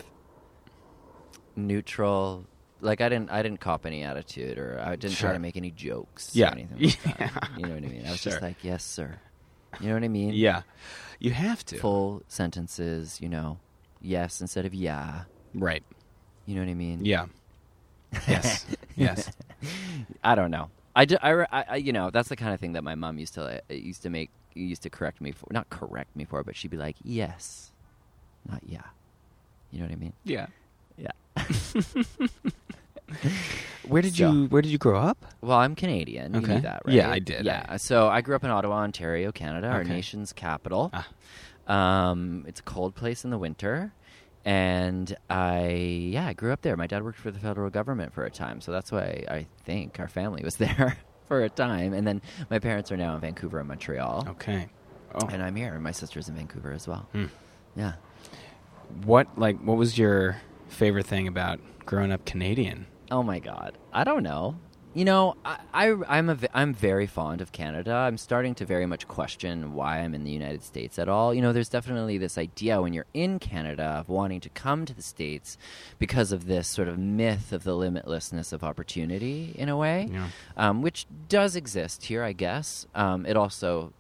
neutral. 1.57 2.47
Like 2.81 3.01
I 3.01 3.09
didn't, 3.09 3.31
I 3.31 3.43
didn't 3.43 3.61
cop 3.61 3.87
any 3.87 4.05
attitude, 4.05 4.57
or 4.59 4.81
I 4.81 4.95
didn't 4.97 5.17
try 5.17 5.33
to 5.33 5.39
make 5.39 5.57
any 5.57 5.71
jokes 5.73 6.31
Yeah. 6.35 6.51
or 6.51 6.53
anything 6.53 6.79
like 6.79 7.03
that. 7.19 7.19
Yeah. 7.57 7.57
You 7.59 7.63
know 7.67 7.75
what 7.75 7.85
I 7.85 7.89
mean? 7.89 8.07
I 8.07 8.11
was 8.13 8.21
Sure. 8.21 8.33
just 8.33 8.43
like, 8.43 8.63
"Yes, 8.63 8.85
sir." 8.85 9.19
You 9.81 9.89
know 9.89 9.95
what 9.95 10.05
I 10.05 10.09
mean? 10.09 10.33
Yeah. 10.35 10.63
You 11.19 11.33
have 11.33 11.65
to. 11.67 11.79
Full 11.79 12.23
sentences. 12.29 13.21
You 13.21 13.29
know, 13.29 13.59
yes 14.01 14.41
instead 14.41 14.65
of 14.65 14.75
yeah. 14.75 15.25
Right. 15.55 15.83
You 16.47 16.55
know 16.55 16.63
what 16.63 16.71
I 16.71 16.75
mean? 16.75 17.05
Yeah. 17.05 17.27
Yes. 18.29 18.65
yes. 18.97 19.31
I 20.23 20.35
don't 20.37 20.51
know. 20.53 20.71
I, 20.97 21.05
do, 21.05 21.17
I, 21.21 21.33
I- 21.53 21.65
I- 21.71 21.77
you 21.77 21.93
know, 21.93 22.11
that's 22.11 22.29
the 22.29 22.37
kind 22.37 22.55
of 22.55 22.61
thing 22.61 22.73
that 22.75 22.83
my 22.85 22.95
mom 22.95 23.19
used 23.19 23.35
to 23.35 23.43
uh, 23.71 23.73
used 23.75 24.03
to 24.03 24.11
make 24.11 24.31
used 24.55 24.83
to 24.85 24.91
correct 24.91 25.21
me 25.21 25.33
for. 25.33 25.47
Not 25.51 25.69
correct 25.69 26.15
me 26.17 26.25
for, 26.25 26.43
but 26.45 26.55
she'd 26.57 26.71
be 26.71 26.77
like, 26.77 26.97
"Yes," 27.03 27.73
not 28.49 28.63
"yeah." 28.65 28.83
You 29.71 29.81
know 29.81 29.85
what 29.87 29.93
I 29.93 29.97
mean? 29.97 30.13
Yeah. 30.25 30.47
Yeah. 30.97 31.11
Where 33.87 34.03
did 34.03 34.15
So- 34.17 34.31
you 34.33 34.47
Where 34.49 34.61
did 34.63 34.71
you 34.71 34.79
grow 34.79 34.99
up? 35.01 35.25
Well, 35.41 35.59
I'm 35.59 35.75
Canadian. 35.75 36.35
You 36.35 36.41
Okay. 36.41 36.55
knew 36.57 36.61
that, 36.63 36.83
right? 36.85 36.95
Yeah, 36.95 37.11
I 37.11 37.19
did. 37.19 37.45
Yeah. 37.47 37.77
So 37.79 38.09
I 38.09 38.21
grew 38.21 38.37
up 38.37 38.45
in 38.45 38.51
Ottawa, 38.51 38.77
Ontario, 38.83 39.33
Canada, 39.33 39.69
our 39.69 39.85
nation's 39.85 40.33
capital. 40.33 40.91
Ah. 40.93 41.09
Um, 42.11 42.45
it's 42.47 42.61
a 42.61 42.63
cold 42.63 42.95
place 42.95 43.25
in 43.25 43.31
the 43.31 43.39
winter. 43.39 43.93
And 44.45 45.15
I, 45.29 45.69
yeah, 46.13 46.27
I 46.27 46.33
grew 46.33 46.53
up 46.53 46.63
there. 46.63 46.77
My 46.77 46.87
dad 46.87 47.03
worked 47.05 47.19
for 47.19 47.31
the 47.31 47.39
federal 47.39 47.69
government 47.71 48.13
for 48.15 48.25
a 48.25 48.31
time. 48.31 48.61
So 48.61 48.73
that's 48.73 48.91
why 48.93 49.25
I 49.29 49.47
think 49.65 49.99
our 50.01 50.09
family 50.09 50.43
was 50.45 50.57
there 50.65 50.97
for 51.27 51.43
a 51.43 51.49
time. 51.51 51.93
And 51.93 52.07
then 52.07 52.21
my 52.51 52.59
parents 52.59 52.91
are 52.93 52.97
now 52.97 53.15
in 53.15 53.21
Vancouver 53.21 53.59
and 53.59 53.69
Montreal. 53.69 54.27
Okay. 54.31 54.69
Oh. 55.15 55.27
And 55.29 55.43
I'm 55.43 55.57
here. 55.57 55.75
And 55.75 55.83
my 55.83 55.93
sister's 55.93 56.29
in 56.29 56.35
Vancouver 56.35 56.73
as 56.73 56.87
well. 56.89 57.09
Hmm. 57.13 57.27
Yeah. 57.77 57.95
What 59.05 59.39
like 59.39 59.59
what 59.61 59.77
was 59.77 59.99
your 59.99 60.41
favorite 60.69 61.07
thing 61.07 61.29
about 61.29 61.61
growing 61.87 62.13
up 62.13 62.25
Canadian? 62.25 62.87
Oh 63.11 63.23
my 63.23 63.39
God, 63.39 63.77
I 63.93 64.05
don't 64.05 64.23
know. 64.23 64.57
You 64.95 65.05
know, 65.05 65.37
I, 65.45 65.59
I 65.73 65.95
I'm 66.09 66.29
a 66.31 66.37
I'm 66.53 66.75
very 66.75 67.07
fond 67.07 67.41
of 67.41 67.53
Canada. 67.53 67.93
I'm 67.93 68.17
starting 68.19 68.55
to 68.57 68.65
very 68.65 68.87
much 68.87 69.07
question 69.07 69.75
why 69.75 69.99
I'm 70.01 70.15
in 70.15 70.25
the 70.25 70.31
United 70.31 70.65
States 70.65 70.99
at 70.99 71.09
all. 71.09 71.33
You 71.33 71.41
know, 71.43 71.53
there's 71.53 71.69
definitely 71.69 72.19
this 72.19 72.37
idea 72.39 72.81
when 72.81 72.93
you're 72.95 73.07
in 73.15 73.39
Canada 73.39 73.85
of 74.01 74.09
wanting 74.09 74.41
to 74.41 74.49
come 74.49 74.87
to 74.87 74.95
the 74.95 75.03
states 75.03 75.57
because 75.99 76.33
of 76.33 76.47
this 76.47 76.67
sort 76.67 76.89
of 76.89 76.99
myth 76.99 77.53
of 77.53 77.65
the 77.65 77.73
limitlessness 77.73 78.53
of 78.53 78.65
opportunity 78.65 79.55
in 79.57 79.69
a 79.69 79.77
way, 79.77 80.09
Yeah. 80.11 80.29
um, 80.57 80.83
which 80.83 81.07
does 81.29 81.55
exist 81.55 82.07
here, 82.07 82.25
I 82.25 82.33
guess. 82.33 82.87
Um, 82.95 83.25
it 83.27 83.37
also 83.37 83.93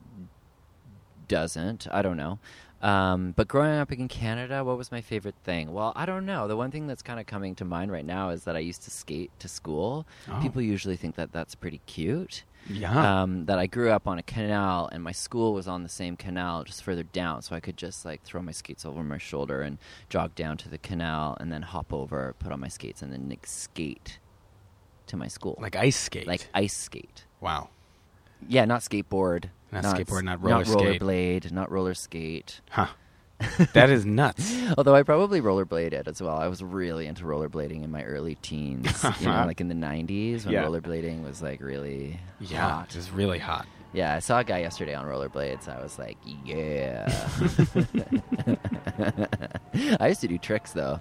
doesn't. 1.28 1.86
I 1.90 2.02
don't 2.02 2.16
know. 2.16 2.38
Um, 2.80 3.32
but 3.32 3.48
growing 3.48 3.78
up 3.78 3.90
in 3.90 4.06
Canada, 4.06 4.62
what 4.62 4.78
was 4.78 4.92
my 4.92 5.00
favorite 5.00 5.34
thing? 5.42 5.72
Well, 5.72 5.92
I 5.96 6.06
don't 6.06 6.24
know. 6.24 6.46
The 6.46 6.56
one 6.56 6.70
thing 6.70 6.86
that's 6.86 7.02
kind 7.02 7.18
of 7.18 7.26
coming 7.26 7.54
to 7.56 7.64
mind 7.64 7.90
right 7.90 8.04
now 8.04 8.30
is 8.30 8.44
that 8.44 8.54
I 8.54 8.60
used 8.60 8.82
to 8.84 8.90
skate 8.90 9.30
to 9.40 9.48
school. 9.48 10.06
Oh. 10.30 10.38
People 10.40 10.62
usually 10.62 10.96
think 10.96 11.16
that 11.16 11.32
that's 11.32 11.54
pretty 11.54 11.80
cute. 11.86 12.44
Yeah. 12.68 13.22
Um, 13.22 13.46
that 13.46 13.58
I 13.58 13.66
grew 13.66 13.90
up 13.90 14.06
on 14.06 14.18
a 14.18 14.22
canal 14.22 14.88
and 14.92 15.02
my 15.02 15.12
school 15.12 15.54
was 15.54 15.66
on 15.66 15.82
the 15.82 15.88
same 15.88 16.16
canal 16.16 16.64
just 16.64 16.82
further 16.82 17.02
down, 17.02 17.42
so 17.42 17.56
I 17.56 17.60
could 17.60 17.76
just 17.76 18.04
like 18.04 18.22
throw 18.22 18.42
my 18.42 18.52
skates 18.52 18.84
over 18.84 19.02
my 19.02 19.18
shoulder 19.18 19.62
and 19.62 19.78
jog 20.08 20.34
down 20.34 20.56
to 20.58 20.68
the 20.68 20.78
canal 20.78 21.36
and 21.40 21.50
then 21.50 21.62
hop 21.62 21.92
over, 21.92 22.34
put 22.38 22.52
on 22.52 22.60
my 22.60 22.68
skates, 22.68 23.02
and 23.02 23.12
then 23.12 23.28
like, 23.28 23.46
skate 23.46 24.18
to 25.06 25.16
my 25.16 25.28
school, 25.28 25.56
like 25.60 25.74
ice 25.76 25.96
skate. 25.96 26.26
like 26.26 26.48
ice 26.54 26.76
skate. 26.76 27.24
wow. 27.40 27.70
Yeah, 28.46 28.66
not 28.66 28.82
skateboard. 28.82 29.50
Not 29.72 29.84
s- 29.84 29.92
skateboard, 29.94 30.22
not 30.24 30.42
roller 30.42 30.58
not 30.58 30.66
skate. 30.66 31.00
rollerblade, 31.02 31.52
not 31.52 31.70
roller 31.70 31.94
skate. 31.94 32.60
Huh. 32.70 32.86
that 33.72 33.88
is 33.88 34.04
nuts. 34.04 34.52
Although 34.76 34.96
I 34.96 35.04
probably 35.04 35.40
rollerbladed 35.40 36.08
as 36.08 36.20
well. 36.20 36.36
I 36.36 36.48
was 36.48 36.60
really 36.62 37.06
into 37.06 37.22
rollerblading 37.24 37.84
in 37.84 37.90
my 37.90 38.02
early 38.02 38.34
teens. 38.36 39.04
you 39.20 39.26
know, 39.26 39.44
like 39.46 39.60
in 39.60 39.68
the 39.68 39.74
'90s 39.76 40.44
when 40.44 40.54
Yeah. 40.54 40.64
rollerblading 40.64 41.22
was 41.22 41.40
like 41.40 41.60
really 41.60 42.18
Yeah. 42.40 42.68
hot. 42.68 42.96
It's 42.96 43.10
really 43.12 43.38
hot. 43.38 43.66
Yeah, 43.92 44.14
I 44.16 44.18
saw 44.18 44.40
a 44.40 44.44
guy 44.44 44.58
yesterday 44.58 44.94
on 44.94 45.06
rollerblades. 45.06 45.68
I 45.68 45.80
was 45.80 45.98
like, 45.98 46.18
yeah. 46.44 47.06
I 50.00 50.08
used 50.08 50.20
to 50.22 50.28
do 50.28 50.36
tricks 50.38 50.72
though, 50.72 50.98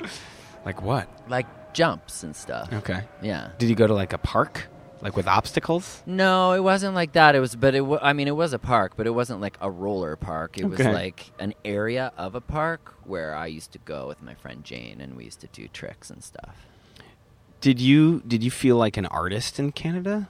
Like 0.66 0.82
what? 0.82 1.10
like 1.30 1.48
jumps 1.74 2.24
and 2.24 2.36
stuff. 2.36 2.72
Okay. 2.72 3.02
Yeah. 3.22 3.50
Did 3.58 3.70
you 3.70 3.76
go 3.76 3.88
to 3.88 3.94
like 3.94 4.14
a 4.14 4.18
park? 4.18 4.68
Like 5.02 5.16
with 5.16 5.28
obstacles? 5.28 6.02
No, 6.06 6.54
it 6.54 6.62
wasn't 6.62 6.96
like 6.96 7.14
that. 7.14 7.36
It 7.36 7.40
was, 7.40 7.56
but 7.56 7.76
it. 7.76 7.80
W- 7.80 8.00
I 8.02 8.14
mean, 8.14 8.28
it 8.28 8.36
was 8.36 8.52
a 8.54 8.60
park, 8.60 8.94
but 8.96 9.06
it 9.06 9.12
wasn't 9.12 9.42
like 9.42 9.58
a 9.62 9.70
roller 9.70 10.16
park. 10.16 10.58
It 10.58 10.66
was 10.66 10.80
like 10.80 11.32
an 11.40 11.54
area 11.64 12.12
of 12.18 12.34
a 12.34 12.42
park 12.42 12.96
where 13.04 13.36
I 13.36 13.46
used 13.48 13.72
to 13.74 13.80
go 13.80 14.08
with 14.08 14.22
my 14.24 14.34
friend 14.34 14.64
Jane, 14.64 15.00
and 15.00 15.16
we 15.16 15.26
used 15.26 15.40
to 15.42 15.48
do 15.48 15.68
tricks 15.68 16.10
and 16.10 16.24
stuff. 16.24 16.66
Did 17.62 17.80
you 17.80 18.22
did 18.26 18.44
you 18.44 18.52
feel 18.52 18.76
like 18.78 18.98
an 18.98 19.06
artist 19.06 19.60
in 19.60 19.72
Canada? 19.72 20.30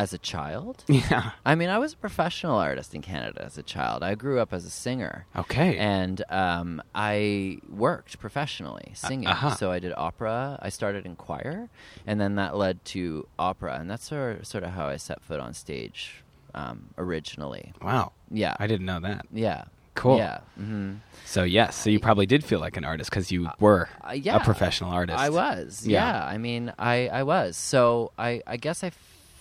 As 0.00 0.12
a 0.14 0.18
child, 0.18 0.76
Yeah. 0.88 1.32
I 1.44 1.54
mean, 1.54 1.68
I 1.76 1.78
was 1.84 1.92
a 1.92 1.96
professional 1.96 2.56
artist 2.56 2.94
in 2.94 3.02
Canada 3.02 3.40
as 3.44 3.58
a 3.58 3.62
child. 3.62 4.02
I 4.02 4.14
grew 4.14 4.38
up 4.40 4.50
as 4.52 4.64
a 4.64 4.70
singer. 4.70 5.26
Okay. 5.42 5.76
and 5.76 6.16
um, 6.30 6.82
I 6.94 7.58
worked 7.68 8.18
professionally 8.18 8.92
singing. 8.94 9.28
uh-huh. 9.28 9.56
So 9.56 9.70
I 9.70 9.78
did 9.78 9.92
opera. 10.08 10.58
I 10.62 10.70
started 10.70 11.04
in 11.04 11.16
choir, 11.16 11.68
and 12.06 12.16
then 12.20 12.32
that 12.40 12.56
led 12.56 12.76
to 12.94 13.26
opera, 13.38 13.72
and 13.80 13.90
that's 13.90 14.06
sort 14.08 14.38
of, 14.40 14.46
sort 14.46 14.64
of 14.64 14.70
how 14.70 14.86
I 14.94 14.96
set 14.96 15.18
foot 15.22 15.40
on 15.40 15.52
stage 15.54 16.24
um, 16.54 16.78
originally. 16.96 17.72
wow. 17.82 18.12
Yeah, 18.30 18.54
I 18.58 18.66
didn't 18.66 18.86
know 18.86 19.00
that. 19.00 19.26
yeah, 19.32 19.64
Cool. 19.94 20.16
Yeah, 20.18 20.38
hmm 20.56 20.94
So 21.26 21.42
yes, 21.42 21.76
so 21.76 21.90
you 21.90 21.98
probably 22.00 22.26
did 22.26 22.42
feel 22.44 22.60
like 22.60 22.76
an 22.78 22.84
artist 22.84 23.10
because 23.10 23.30
you 23.30 23.48
were 23.58 23.88
uh, 24.02 24.12
yeah. 24.12 24.36
a 24.36 24.40
professional 24.40 24.90
artist. 24.92 25.18
I 25.18 25.28
was. 25.30 25.84
Yeah. 25.86 26.00
Yeah, 26.12 26.24
I 26.34 26.38
mean, 26.38 26.72
I 26.78 27.08
I 27.08 27.22
was. 27.24 27.56
So 27.58 28.12
I 28.16 28.40
I 28.46 28.56
guess 28.56 28.82
I 28.82 28.90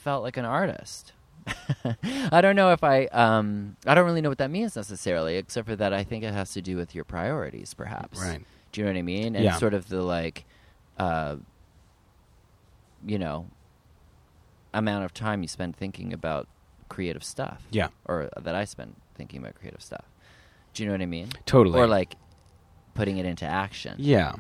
felt 0.10 0.24
like 0.24 0.38
an 0.38 0.45
artist. 0.45 1.13
I 2.32 2.41
don't 2.41 2.56
know 2.56 2.72
if 2.72 2.84
I 2.84 3.06
um 3.06 3.78
I 3.86 3.93
don't 3.95 4.06
really 4.06 4.22
know 4.22 4.30
what 4.30 4.39
that 4.39 4.50
means 4.52 4.76
necessarily, 4.76 5.38
except 5.38 5.67
for 5.67 5.76
that 5.76 5.93
I 5.93 6.04
think 6.04 6.24
it 6.24 6.34
has 6.34 6.52
to 6.54 6.62
do 6.62 6.76
with 6.76 6.95
your 6.95 7.04
priorities, 7.04 7.74
perhaps. 7.76 8.19
Right. 8.19 8.41
Do 8.72 8.82
you 8.82 8.86
know 8.86 8.91
what 8.93 8.98
I 9.00 9.04
mean? 9.04 9.36
And 9.36 9.43
Yeah. 9.45 9.56
sort 9.58 9.74
of 9.76 9.88
the 9.88 10.02
like, 10.02 10.45
uh, 10.98 11.36
you 13.06 13.19
know, 13.19 13.48
amount 14.74 15.06
of 15.06 15.13
time 15.13 15.41
you 15.43 15.48
spend 15.48 15.76
thinking 15.76 16.12
about 16.13 16.48
creative 16.89 17.24
stuff. 17.24 17.62
Yeah. 17.72 17.89
Or 18.06 18.30
that 18.36 18.56
I 18.56 18.65
spend 18.65 18.95
thinking 19.15 19.39
about 19.41 19.56
creative 19.56 19.82
stuff. 19.82 20.06
Do 20.74 20.82
you 20.84 20.88
know 20.89 20.93
what 20.93 21.02
I 21.02 21.08
mean? 21.08 21.30
Totally. 21.45 21.80
Or 21.80 21.86
like 21.88 22.15
putting 22.95 23.17
it 23.17 23.26
into 23.26 23.45
action. 23.45 23.95
Yeah. 24.00 24.34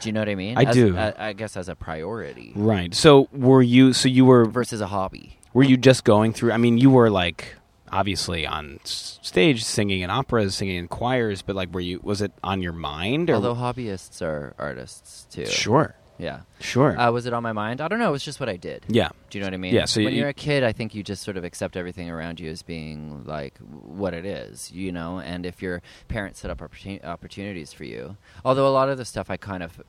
Do 0.00 0.08
you 0.08 0.12
know 0.12 0.20
what 0.20 0.28
I 0.28 0.34
mean? 0.34 0.58
I 0.58 0.64
As- 0.64 0.74
do. 0.74 0.96
I, 0.96 1.28
I 1.28 1.32
guess 1.32 1.56
as 1.56 1.68
a 1.68 1.74
priority 1.74 2.52
Right. 2.54 2.94
So 2.94 3.28
were 3.32 3.62
you? 3.62 3.92
So 3.92 4.08
you 4.08 4.24
were? 4.24 4.44
versus 4.44 4.80
a 4.80 4.86
hobby. 4.86 5.38
Were 5.54 5.62
you 5.64 5.76
just 5.76 6.04
going 6.04 6.32
through? 6.34 6.52
I 6.52 6.58
mean, 6.58 6.76
you 6.78 6.90
were 6.90 7.08
like 7.10 7.54
obviously 7.90 8.46
on 8.46 8.78
stage 8.84 9.64
singing 9.64 10.00
in 10.02 10.10
operas, 10.10 10.54
singing 10.54 10.76
in 10.76 10.88
choirs, 10.88 11.40
but 11.42 11.56
like, 11.56 11.72
were 11.72 11.80
you? 11.80 12.00
Was 12.02 12.20
it 12.20 12.32
on 12.44 12.60
your 12.60 12.72
mind? 12.74 13.30
Or 13.30 13.34
Although 13.36 13.54
hobbyists 13.54 14.20
are 14.22 14.54
artists 14.58 15.26
too. 15.30 15.46
sure, 15.46 15.94
Yeah. 16.18 16.40
sure. 16.60 16.98
Uh, 16.98 17.10
was 17.10 17.26
it 17.26 17.32
on 17.32 17.42
my 17.42 17.52
mind? 17.52 17.80
I 17.80 17.88
don't 17.88 17.98
know. 17.98 18.08
It 18.08 18.12
was 18.12 18.24
just 18.24 18.40
what 18.40 18.48
I 18.48 18.56
did. 18.56 18.84
yeah. 18.88 19.10
Do 19.30 19.38
you 19.38 19.40
know 19.42 19.48
what 19.48 19.54
I 19.54 19.58
mean? 19.58 19.74
Yeah, 19.74 19.84
so 19.84 20.02
when 20.02 20.12
you- 20.14 20.20
you're 20.20 20.28
a 20.28 20.34
kid, 20.34 20.62
I 20.64 20.72
think 20.72 20.94
you 20.94 21.02
just 21.02 21.22
sort 21.22 21.36
of 21.36 21.44
accept 21.44 21.76
everything 21.76 22.08
around 22.10 22.40
you 22.40 22.48
as 22.50 22.62
being 22.62 23.24
like 23.26 23.58
what 23.58 24.14
it 24.14 24.24
is, 24.24 24.70
you 24.72 24.92
know. 24.92 25.18
And 25.20 25.44
if 25.44 25.60
your 25.60 25.82
parents 26.08 26.40
set 26.40 26.50
up 26.50 26.58
opportun- 26.58 27.04
opportunities 27.04 27.72
for 27.72 27.84
you, 27.84 28.16
although 28.44 28.66
a 28.66 28.70
lot 28.70 28.88
of 28.88 28.96
the 28.98 29.04
stuff 29.04 29.28
I 29.30 29.36
kind 29.36 29.62
of 29.62 29.82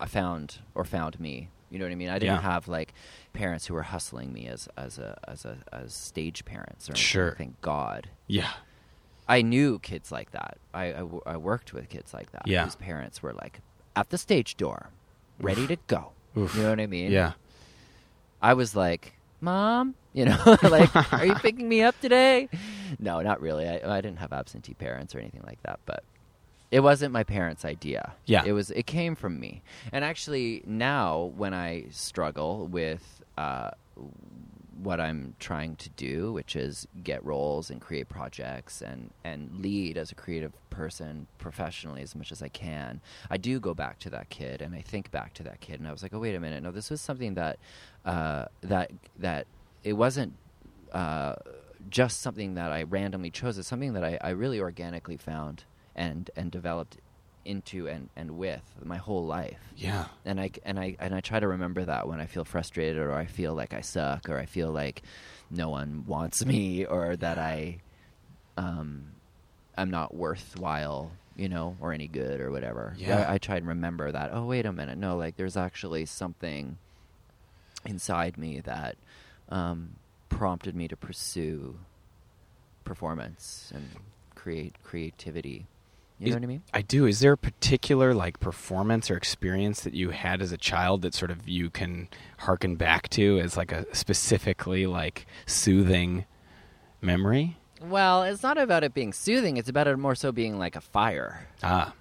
I 0.00 0.06
found 0.06 0.58
or 0.74 0.84
found 0.84 1.18
me, 1.18 1.48
you 1.70 1.78
know 1.78 1.84
what 1.86 1.92
I 1.92 1.96
mean. 1.96 2.08
I 2.10 2.18
didn't 2.18 2.36
Yeah. 2.36 2.42
have 2.42 2.68
like 2.68 2.92
parents 3.32 3.66
who 3.66 3.74
were 3.74 3.82
hustling 3.84 4.32
me 4.32 4.46
as 4.48 4.68
as 4.76 4.98
a 4.98 5.18
as 5.26 5.44
a 5.44 5.58
as 5.72 5.94
stage 5.94 6.44
parents 6.44 6.88
or 6.88 6.92
anything, 6.92 7.02
Sure. 7.04 7.34
Thank 7.38 7.60
God. 7.62 8.10
Yeah. 8.26 8.50
I 9.26 9.40
knew 9.40 9.78
kids 9.78 10.12
like 10.12 10.32
that. 10.32 10.58
I 10.74 10.92
I 11.24 11.36
worked 11.38 11.72
with 11.72 11.88
kids 11.88 12.12
like 12.12 12.32
that. 12.32 12.46
Yeah. 12.46 12.64
Whose 12.64 12.76
parents 12.76 13.22
were 13.22 13.32
like 13.32 13.60
at 13.96 14.10
the 14.10 14.18
stage 14.18 14.56
door, 14.56 14.90
ready 15.40 15.66
to 15.66 15.76
go. 15.86 16.12
You 16.34 16.48
know 16.56 16.70
what 16.70 16.80
I 16.80 16.86
mean? 16.86 17.12
Yeah. 17.12 17.32
I 18.42 18.54
was 18.54 18.74
like, 18.74 19.14
"Mom, 19.40 19.94
you 20.12 20.24
know, 20.26 20.38
like, 20.62 21.12
are 21.12 21.24
you 21.24 21.34
picking 21.36 21.68
me 21.68 21.82
up 21.82 21.98
today?" 22.00 22.48
No, 22.98 23.20
not 23.20 23.40
really. 23.40 23.68
I, 23.68 23.96
I 23.98 24.00
didn't 24.00 24.18
have 24.18 24.32
absentee 24.32 24.74
parents 24.74 25.14
or 25.14 25.20
anything 25.20 25.42
like 25.46 25.62
that, 25.62 25.80
but 25.86 26.04
it 26.70 26.80
wasn't 26.80 27.12
my 27.12 27.22
parents' 27.24 27.64
idea. 27.64 28.14
Yeah. 28.26 28.42
it 28.44 28.52
was. 28.52 28.70
It 28.70 28.86
came 28.86 29.14
from 29.14 29.38
me. 29.38 29.62
And 29.92 30.04
actually, 30.04 30.62
now 30.66 31.32
when 31.36 31.54
I 31.54 31.86
struggle 31.90 32.66
with 32.66 33.22
uh, 33.38 33.70
what 34.82 35.00
I'm 35.00 35.34
trying 35.38 35.76
to 35.76 35.90
do, 35.90 36.32
which 36.32 36.56
is 36.56 36.86
get 37.02 37.24
roles 37.24 37.70
and 37.70 37.80
create 37.80 38.08
projects 38.08 38.82
and 38.82 39.10
and 39.24 39.58
lead 39.58 39.96
as 39.96 40.10
a 40.12 40.14
creative 40.14 40.52
person 40.70 41.26
professionally 41.38 42.02
as 42.02 42.14
much 42.14 42.32
as 42.32 42.42
I 42.42 42.48
can. 42.48 43.00
I 43.30 43.36
do 43.36 43.60
go 43.60 43.74
back 43.74 43.98
to 44.00 44.10
that 44.10 44.28
kid 44.30 44.62
and 44.62 44.74
I 44.74 44.80
think 44.80 45.10
back 45.10 45.34
to 45.34 45.42
that 45.44 45.60
kid 45.60 45.80
and 45.80 45.88
I 45.88 45.92
was 45.92 46.02
like, 46.02 46.14
oh 46.14 46.18
wait 46.18 46.34
a 46.34 46.40
minute, 46.40 46.62
no, 46.62 46.70
this 46.70 46.90
was 46.90 47.00
something 47.00 47.34
that 47.34 47.58
uh, 48.04 48.46
that 48.62 48.90
that 49.18 49.46
it 49.82 49.94
wasn't. 49.94 50.34
Uh, 50.92 51.34
just 51.90 52.20
something 52.22 52.54
that 52.54 52.72
I 52.72 52.84
randomly 52.84 53.30
chose. 53.30 53.58
It's 53.58 53.68
something 53.68 53.92
that 53.92 54.04
I, 54.04 54.18
I 54.22 54.30
really 54.30 54.58
organically 54.58 55.18
found 55.18 55.64
and 55.94 56.30
and 56.36 56.50
developed 56.50 56.96
into 57.44 57.86
and, 57.88 58.08
and 58.16 58.38
with 58.38 58.62
my 58.82 58.96
whole 58.96 59.24
life 59.26 59.58
Yeah. 59.76 60.06
and 60.24 60.40
I 60.40 60.50
and 60.64 60.78
I 60.78 60.96
and 60.98 61.14
I 61.14 61.20
try 61.20 61.40
to 61.40 61.48
remember 61.48 61.84
that 61.84 62.08
when 62.08 62.20
I 62.20 62.26
feel 62.26 62.44
frustrated 62.44 62.96
or 62.98 63.12
I 63.12 63.26
feel 63.26 63.54
like 63.54 63.72
I 63.74 63.80
suck 63.82 64.28
or 64.28 64.38
I 64.38 64.46
feel 64.46 64.70
like 64.70 65.02
no 65.50 65.68
one 65.68 66.04
wants 66.06 66.44
me 66.44 66.84
or 66.84 67.16
that 67.16 67.38
I 67.38 67.78
um 68.56 69.06
I'm 69.76 69.90
not 69.90 70.14
worthwhile, 70.14 71.10
you 71.36 71.48
know, 71.48 71.76
or 71.80 71.92
any 71.92 72.06
good 72.06 72.40
or 72.40 72.50
whatever. 72.52 72.94
Yeah. 72.96 73.26
I, 73.28 73.34
I 73.34 73.38
try 73.38 73.56
and 73.56 73.66
remember 73.66 74.10
that. 74.12 74.30
Oh 74.32 74.46
wait 74.46 74.66
a 74.66 74.72
minute, 74.72 74.96
no, 74.98 75.16
like 75.16 75.36
there's 75.36 75.56
actually 75.56 76.06
something 76.06 76.78
inside 77.84 78.38
me 78.38 78.60
that 78.60 78.96
um, 79.50 79.96
prompted 80.30 80.74
me 80.74 80.88
to 80.88 80.96
pursue 80.96 81.76
performance 82.84 83.70
and 83.74 83.88
create 84.34 84.74
creativity. 84.82 85.66
You 86.18 86.30
know 86.30 86.36
what 86.36 86.42
I 86.44 86.46
mean? 86.46 86.62
I 86.72 86.80
do. 86.82 87.06
Is 87.06 87.20
there 87.20 87.32
a 87.32 87.36
particular 87.36 88.14
like 88.14 88.38
performance 88.40 89.10
or 89.10 89.16
experience 89.16 89.80
that 89.82 89.94
you 89.94 90.10
had 90.10 90.40
as 90.40 90.52
a 90.52 90.56
child 90.56 91.02
that 91.02 91.12
sort 91.12 91.30
of 91.30 91.48
you 91.48 91.70
can 91.70 92.08
harken 92.38 92.76
back 92.76 93.08
to 93.10 93.40
as 93.40 93.56
like 93.56 93.72
a 93.72 93.84
specifically 93.94 94.86
like 94.86 95.26
soothing 95.46 96.24
memory? 97.00 97.58
Well, 97.82 98.22
it's 98.22 98.42
not 98.42 98.56
about 98.56 98.84
it 98.84 98.94
being 98.94 99.12
soothing. 99.12 99.56
It's 99.56 99.68
about 99.68 99.86
it 99.88 99.96
more 99.98 100.14
so 100.14 100.32
being 100.32 100.58
like 100.58 100.76
a 100.76 100.80
fire. 100.80 101.48
Ah, 101.62 101.92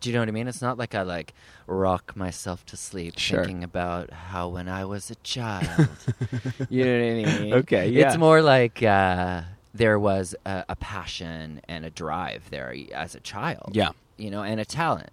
Do 0.00 0.08
you 0.08 0.14
know 0.14 0.20
what 0.20 0.28
I 0.28 0.32
mean? 0.32 0.48
It's 0.48 0.62
not 0.62 0.78
like 0.78 0.94
I 0.94 1.02
like 1.02 1.34
rock 1.66 2.16
myself 2.16 2.64
to 2.66 2.76
sleep 2.76 3.18
Sure. 3.18 3.42
thinking 3.44 3.64
about 3.64 4.10
how 4.12 4.48
when 4.48 4.68
I 4.68 4.84
was 4.84 5.10
a 5.10 5.16
child. 5.16 5.88
you 6.70 6.84
know 6.84 6.92
what 6.92 7.28
I 7.28 7.40
mean? 7.42 7.54
Okay, 7.54 7.88
yeah. 7.90 8.06
It's 8.08 8.16
more 8.16 8.40
like 8.40 8.82
uh, 8.82 9.42
there 9.78 9.98
was 9.98 10.34
a, 10.44 10.64
a 10.68 10.76
passion 10.76 11.60
and 11.68 11.84
a 11.84 11.90
drive 11.90 12.50
there 12.50 12.74
as 12.94 13.14
a 13.14 13.20
child. 13.20 13.70
yeah. 13.72 13.90
You 14.16 14.30
know, 14.30 14.42
and 14.42 14.60
a 14.60 14.64
talent. 14.64 15.10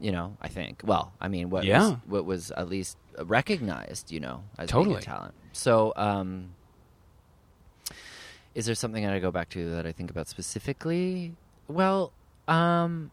You 0.00 0.10
know, 0.10 0.36
I 0.42 0.48
think. 0.48 0.82
Well, 0.84 1.12
I 1.20 1.28
mean, 1.28 1.50
what 1.50 1.64
Yeah. 1.64 1.78
was, 1.90 1.96
what 2.06 2.24
was 2.24 2.50
at 2.50 2.68
least 2.68 2.96
recognized, 3.22 4.10
you 4.10 4.18
know, 4.20 4.42
as 4.58 4.68
Totally. 4.68 4.96
being 4.96 4.98
a 4.98 5.02
talent. 5.02 5.34
So, 5.52 5.92
um, 5.96 6.50
is 8.56 8.66
there 8.66 8.74
something 8.74 9.06
I 9.06 9.18
go 9.20 9.30
back 9.30 9.48
to 9.50 9.70
that 9.70 9.86
I 9.86 9.92
think 9.92 10.10
about 10.10 10.28
specifically? 10.28 11.34
Well, 11.68 12.12
um, 12.48 13.10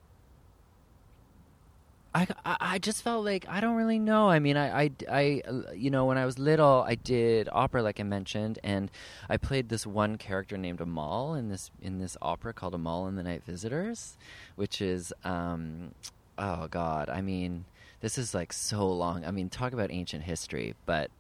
I, 2.14 2.28
I, 2.46 2.80
just 2.80 3.04
felt 3.04 3.24
like 3.24 3.46
I 3.48 3.62
don't 3.62 3.76
really 3.76 4.00
know. 4.00 4.28
I 4.30 4.40
mean, 4.40 4.58
I, 4.58 4.84
I, 4.84 4.92
I, 5.10 5.42
you 5.74 5.90
know, 5.90 6.06
when 6.06 6.18
I 6.18 6.26
was 6.26 6.38
little, 6.38 6.84
I 6.86 6.96
did 6.96 7.48
opera, 7.52 7.82
like 7.82 8.02
I 8.02 8.04
mentioned, 8.04 8.60
and 8.64 8.92
I 9.30 9.38
played 9.38 9.70
this 9.70 9.88
one 9.88 10.18
character 10.18 10.58
named 10.58 10.82
Amahl 10.82 11.36
in 11.36 11.48
this 11.48 11.72
in 11.82 12.00
this 12.00 12.18
opera 12.22 12.54
called 12.54 12.76
Amahl 12.76 13.08
and 13.08 13.18
the 13.18 13.24
Night 13.24 13.44
Visitors, 13.46 14.18
which 14.56 14.82
is, 14.82 15.14
um, 15.24 15.92
oh 16.38 16.68
God, 16.68 17.08
I 17.10 17.22
mean, 17.22 17.64
this 18.02 18.18
is 18.18 18.34
like 18.34 18.52
so 18.52 18.90
long. 18.90 19.24
I 19.24 19.32
mean, 19.32 19.50
talk 19.50 19.72
about 19.72 19.90
ancient 19.90 20.24
history, 20.24 20.76
but 20.86 21.12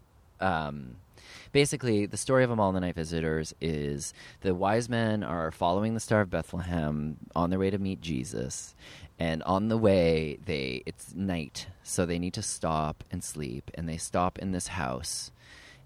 um, 0.41 0.97
basically, 1.51 2.05
the 2.05 2.17
story 2.17 2.43
of 2.43 2.51
Amahl 2.51 2.69
and 2.69 2.77
the 2.77 2.81
Night 2.81 2.95
Visitors 2.95 3.53
is 3.61 4.13
the 4.41 4.55
wise 4.55 4.89
men 4.89 5.23
are 5.23 5.51
following 5.51 5.93
the 5.93 5.99
Star 5.99 6.21
of 6.21 6.29
Bethlehem 6.29 7.17
on 7.35 7.49
their 7.49 7.59
way 7.59 7.69
to 7.69 7.77
meet 7.77 8.01
Jesus, 8.01 8.75
and 9.19 9.43
on 9.43 9.67
the 9.67 9.77
way, 9.77 10.39
they 10.45 10.83
it's 10.85 11.13
night, 11.13 11.67
so 11.83 12.05
they 12.05 12.19
need 12.19 12.33
to 12.33 12.41
stop 12.41 13.03
and 13.11 13.23
sleep, 13.23 13.69
and 13.75 13.87
they 13.87 13.97
stop 13.97 14.39
in 14.39 14.51
this 14.51 14.67
house. 14.67 15.31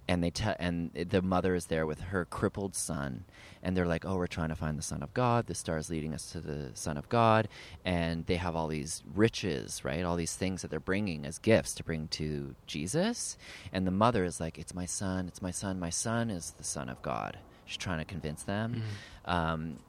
And 0.07 0.23
they 0.23 0.29
te- 0.29 0.59
and 0.59 0.91
the 0.93 1.21
mother 1.21 1.55
is 1.55 1.65
there 1.65 1.85
with 1.87 1.99
her 1.99 2.25
crippled 2.25 2.75
son, 2.75 3.25
and 3.63 3.75
they're 3.75 3.87
like, 3.87 4.05
"Oh, 4.05 4.17
we're 4.17 4.27
trying 4.27 4.49
to 4.49 4.55
find 4.55 4.77
the 4.77 4.83
Son 4.83 5.01
of 5.01 5.13
God. 5.15 5.47
The 5.47 5.55
star 5.55 5.77
is 5.77 5.89
leading 5.89 6.13
us 6.13 6.31
to 6.31 6.39
the 6.39 6.69
Son 6.75 6.95
of 6.95 7.09
God." 7.09 7.47
And 7.83 8.25
they 8.27 8.35
have 8.35 8.55
all 8.55 8.67
these 8.67 9.01
riches, 9.15 9.83
right? 9.83 10.03
All 10.03 10.15
these 10.15 10.35
things 10.35 10.61
that 10.61 10.69
they're 10.69 10.79
bringing 10.79 11.25
as 11.25 11.39
gifts 11.39 11.73
to 11.75 11.83
bring 11.83 12.07
to 12.09 12.55
Jesus. 12.67 13.35
And 13.73 13.87
the 13.87 13.91
mother 13.91 14.23
is 14.23 14.39
like, 14.39 14.59
"It's 14.59 14.75
my 14.75 14.85
son. 14.85 15.27
It's 15.27 15.41
my 15.41 15.51
son. 15.51 15.79
My 15.79 15.89
son 15.89 16.29
is 16.29 16.51
the 16.51 16.63
Son 16.63 16.87
of 16.87 17.01
God." 17.01 17.39
She's 17.65 17.77
trying 17.77 17.97
to 17.97 18.05
convince 18.05 18.43
them. 18.43 18.83
Um, 19.25 19.79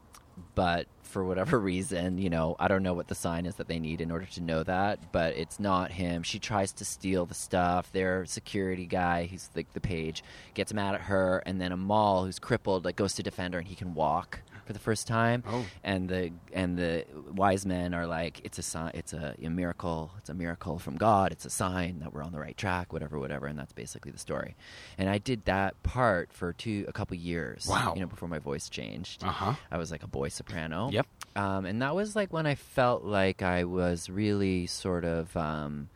but 0.55 0.87
for 1.03 1.23
whatever 1.23 1.59
reason, 1.73 2.17
you 2.17 2.29
know, 2.29 2.55
I 2.59 2.67
don't 2.67 2.83
know 2.83 2.93
what 2.93 3.07
the 3.07 3.15
sign 3.15 3.45
is 3.45 3.55
that 3.55 3.67
they 3.67 3.79
need 3.79 4.01
in 4.01 4.11
order 4.11 4.25
to 4.25 4.41
know 4.41 4.63
that, 4.63 5.11
but 5.11 5.35
it's 5.35 5.59
not 5.59 5.91
him. 5.91 6.23
She 6.23 6.39
tries 6.39 6.71
to 6.73 6.85
steal 6.85 7.25
the 7.25 7.33
stuff. 7.33 7.91
Their 7.91 8.25
security 8.25 8.85
guy, 8.85 9.23
he's 9.23 9.49
like 9.55 9.71
the 9.73 9.81
page, 9.81 10.23
gets 10.53 10.73
mad 10.73 10.95
at 10.95 11.01
her, 11.01 11.43
and 11.45 11.59
then 11.59 11.71
Amahl, 11.71 12.25
who's 12.25 12.39
crippled, 12.39 12.85
like 12.85 12.95
goes 12.95 13.13
to 13.15 13.23
defend 13.23 13.53
her, 13.53 13.59
and 13.59 13.67
he 13.67 13.75
can 13.75 13.93
walk 13.93 14.41
for 14.67 14.73
the 14.73 14.79
first 14.79 15.07
time. 15.07 15.43
Oh. 15.47 15.65
And 15.83 16.09
the 16.09 16.31
and 16.53 16.77
the 16.77 17.05
wise 17.33 17.65
men 17.65 17.93
are 17.93 18.05
like, 18.05 18.41
it's 18.43 18.59
a 18.59 18.61
sign, 18.61 18.91
it's 18.93 19.13
a, 19.13 19.33
a 19.41 19.49
miracle, 19.49 20.11
it's 20.17 20.29
a 20.29 20.33
miracle 20.33 20.77
from 20.77 20.97
God. 20.97 21.31
It's 21.31 21.45
a 21.45 21.49
sign 21.49 21.99
that 21.99 22.13
we're 22.13 22.21
on 22.21 22.33
the 22.33 22.39
right 22.39 22.55
track, 22.55 22.93
whatever, 22.93 23.17
whatever. 23.17 23.47
And 23.47 23.57
that's 23.57 23.73
basically 23.73 24.11
the 24.11 24.19
story. 24.19 24.55
And 24.97 25.09
I 25.09 25.17
did 25.17 25.45
that 25.45 25.81
part 25.81 26.33
for 26.33 26.53
two, 26.53 26.85
a 26.87 26.91
couple 26.91 27.15
years. 27.17 27.65
Wow. 27.67 27.93
You 27.95 28.01
know, 28.01 28.07
before 28.07 28.27
my 28.27 28.39
voice 28.39 28.69
changed. 28.69 29.23
Uh 29.23 29.27
huh. 29.27 29.53
I 29.71 29.77
was 29.77 29.89
like 29.89 30.03
a 30.03 30.07
boy 30.07 30.27
soprano. 30.27 30.89
Yep. 30.91 31.07
Um, 31.35 31.65
and 31.65 31.81
that 31.81 31.95
was 31.95 32.15
like 32.15 32.33
when 32.33 32.45
I 32.45 32.55
felt 32.55 33.03
like 33.03 33.41
I 33.41 33.63
was 33.63 34.09
really 34.09 34.67
sort 34.67 35.05
of 35.05 35.35
um, 35.37 35.89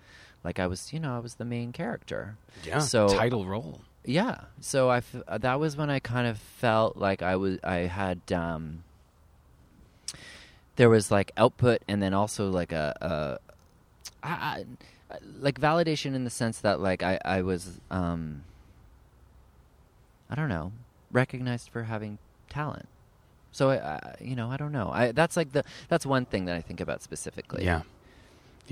like 0.43 0.59
I 0.59 0.67
was, 0.67 0.93
you 0.93 0.99
know, 0.99 1.15
I 1.15 1.19
was 1.19 1.35
the 1.35 1.45
main 1.45 1.71
character. 1.73 2.37
Yeah. 2.63 2.79
So 2.79 3.09
title 3.09 3.45
role. 3.45 3.81
Yeah. 4.05 4.41
So 4.59 4.89
I 4.89 4.97
f- 4.97 5.23
uh, 5.27 5.37
that 5.39 5.59
was 5.59 5.77
when 5.77 5.89
I 5.89 5.99
kind 5.99 6.27
of 6.27 6.37
felt 6.37 6.97
like 6.97 7.21
I 7.21 7.35
was 7.35 7.59
I 7.63 7.77
had 7.87 8.19
um, 8.31 8.83
there 10.75 10.89
was 10.89 11.11
like 11.11 11.31
output 11.37 11.81
and 11.87 12.01
then 12.01 12.13
also 12.13 12.49
like 12.49 12.71
a, 12.71 13.39
like 15.39 15.59
validation 15.59 16.15
in 16.15 16.23
the 16.23 16.29
sense 16.29 16.59
that 16.59 16.79
like 16.79 17.03
I 17.03 17.19
I 17.23 17.41
was 17.41 17.79
um, 17.89 18.43
I 20.29 20.35
don't 20.35 20.49
know 20.49 20.71
recognized 21.11 21.69
for 21.69 21.83
having 21.83 22.17
talent. 22.49 22.87
So 23.51 23.69
I, 23.69 23.75
I 23.75 24.15
you 24.21 24.35
know 24.35 24.49
I 24.49 24.57
don't 24.57 24.71
know 24.71 24.89
I 24.91 25.11
that's 25.11 25.35
like 25.35 25.51
the 25.51 25.63
that's 25.89 26.05
one 26.05 26.25
thing 26.25 26.45
that 26.45 26.55
I 26.55 26.61
think 26.61 26.79
about 26.79 27.01
specifically. 27.01 27.65
Yeah. 27.65 27.81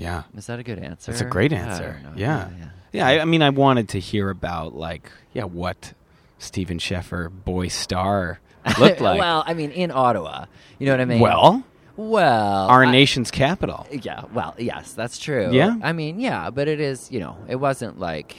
Yeah. 0.00 0.22
Is 0.34 0.46
that 0.46 0.58
a 0.58 0.62
good 0.62 0.78
answer? 0.78 1.12
That's 1.12 1.20
a 1.20 1.26
great 1.26 1.52
answer. 1.52 2.00
Yeah. 2.16 2.48
yeah. 2.58 2.68
Yeah, 2.92 3.06
I, 3.06 3.20
I 3.20 3.24
mean, 3.26 3.42
I 3.42 3.50
wanted 3.50 3.90
to 3.90 4.00
hear 4.00 4.30
about 4.30 4.74
like, 4.74 5.10
yeah, 5.34 5.44
what 5.44 5.92
Stephen 6.38 6.78
Sheffer 6.78 7.28
boy 7.28 7.68
star 7.68 8.40
looked 8.78 9.00
like. 9.02 9.18
well, 9.20 9.44
I 9.46 9.52
mean, 9.54 9.70
in 9.72 9.90
Ottawa, 9.90 10.46
you 10.78 10.86
know 10.86 10.92
what 10.92 11.00
I 11.00 11.04
mean. 11.04 11.20
Well, 11.20 11.62
well, 11.96 12.66
our 12.68 12.84
I- 12.84 12.90
nation's 12.90 13.30
capital. 13.30 13.86
Yeah, 13.92 14.24
well, 14.32 14.54
yes, 14.58 14.94
that's 14.94 15.18
true. 15.18 15.50
Yeah? 15.52 15.76
I 15.82 15.92
mean, 15.92 16.18
yeah, 16.18 16.48
but 16.48 16.66
it 16.66 16.80
is, 16.80 17.12
you 17.12 17.20
know, 17.20 17.36
it 17.46 17.56
wasn't 17.56 18.00
like, 18.00 18.36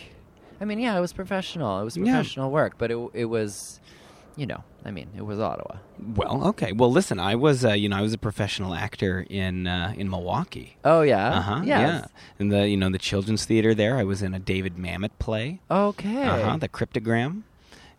I 0.60 0.66
mean, 0.66 0.80
yeah, 0.80 0.98
it 0.98 1.02
was 1.02 1.14
professional. 1.14 1.80
It 1.80 1.84
was 1.84 1.96
Yeah. 1.96 2.06
professional 2.06 2.50
work, 2.52 2.74
but 2.80 2.90
it 2.92 2.98
it 3.14 3.26
was, 3.26 3.80
you 4.38 4.46
know, 4.46 4.64
I 4.86 4.92
mean, 4.92 5.10
it 5.16 5.22
was 5.24 5.40
Ottawa. 5.40 5.78
Well, 6.16 6.48
okay. 6.48 6.72
Well, 6.72 6.92
listen, 6.92 7.20
I 7.20 7.36
was, 7.36 7.64
uh, 7.66 7.74
you 7.74 7.90
know, 7.90 7.98
I 7.98 8.02
was 8.02 8.14
a 8.14 8.18
professional 8.18 8.74
actor 8.74 9.26
in 9.30 9.68
uh, 9.68 9.94
in 9.98 10.10
Milwaukee. 10.10 10.78
Oh 10.86 11.02
yeah, 11.02 11.30
Uh 11.38 11.42
huh. 11.42 11.62
Yes. 11.64 11.80
Yeah. 12.04 12.06
In 12.40 12.50
the 12.50 12.68
you 12.68 12.78
know 12.78 12.90
the 12.90 12.98
children's 12.98 13.46
theater 13.46 13.74
there, 13.76 13.98
I 13.98 14.04
was 14.04 14.22
in 14.22 14.34
a 14.34 14.40
David 14.40 14.76
Mamet 14.78 15.12
play. 15.20 15.60
Okay. 15.70 16.24
Uh 16.24 16.50
huh. 16.52 16.58
The 16.58 16.70
Cryptogram. 16.70 17.44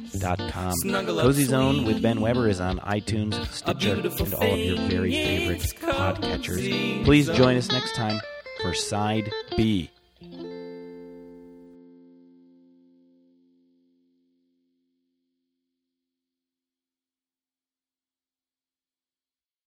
Cozy 1.22 1.44
Zone 1.44 1.84
with 1.84 2.00
Ben 2.02 2.20
Weber 2.20 2.48
is 2.48 2.60
on 2.60 2.78
iTunes, 2.80 3.34
Stitcher, 3.52 3.94
and 3.94 4.34
all 4.34 4.52
of 4.52 4.58
your 4.58 4.76
very 4.88 5.10
favorite 5.12 5.60
podcatchers. 5.60 7.04
Please 7.04 7.28
join 7.30 7.56
us 7.56 7.68
next 7.70 7.94
time 7.94 8.20
for 8.62 8.74
Side 8.74 9.30
B. 9.56 9.90